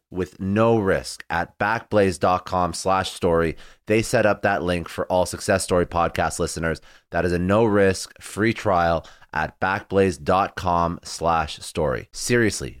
[0.11, 3.55] with no risk at backblaze.com slash story.
[3.87, 6.81] They set up that link for all Success Story podcast listeners.
[7.11, 12.09] That is a no risk free trial at backblaze.com slash story.
[12.11, 12.80] Seriously,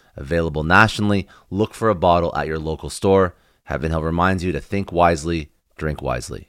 [0.21, 3.33] Available nationally, look for a bottle at your local store.
[3.63, 6.47] Heaven Hill reminds you to think wisely, drink wisely.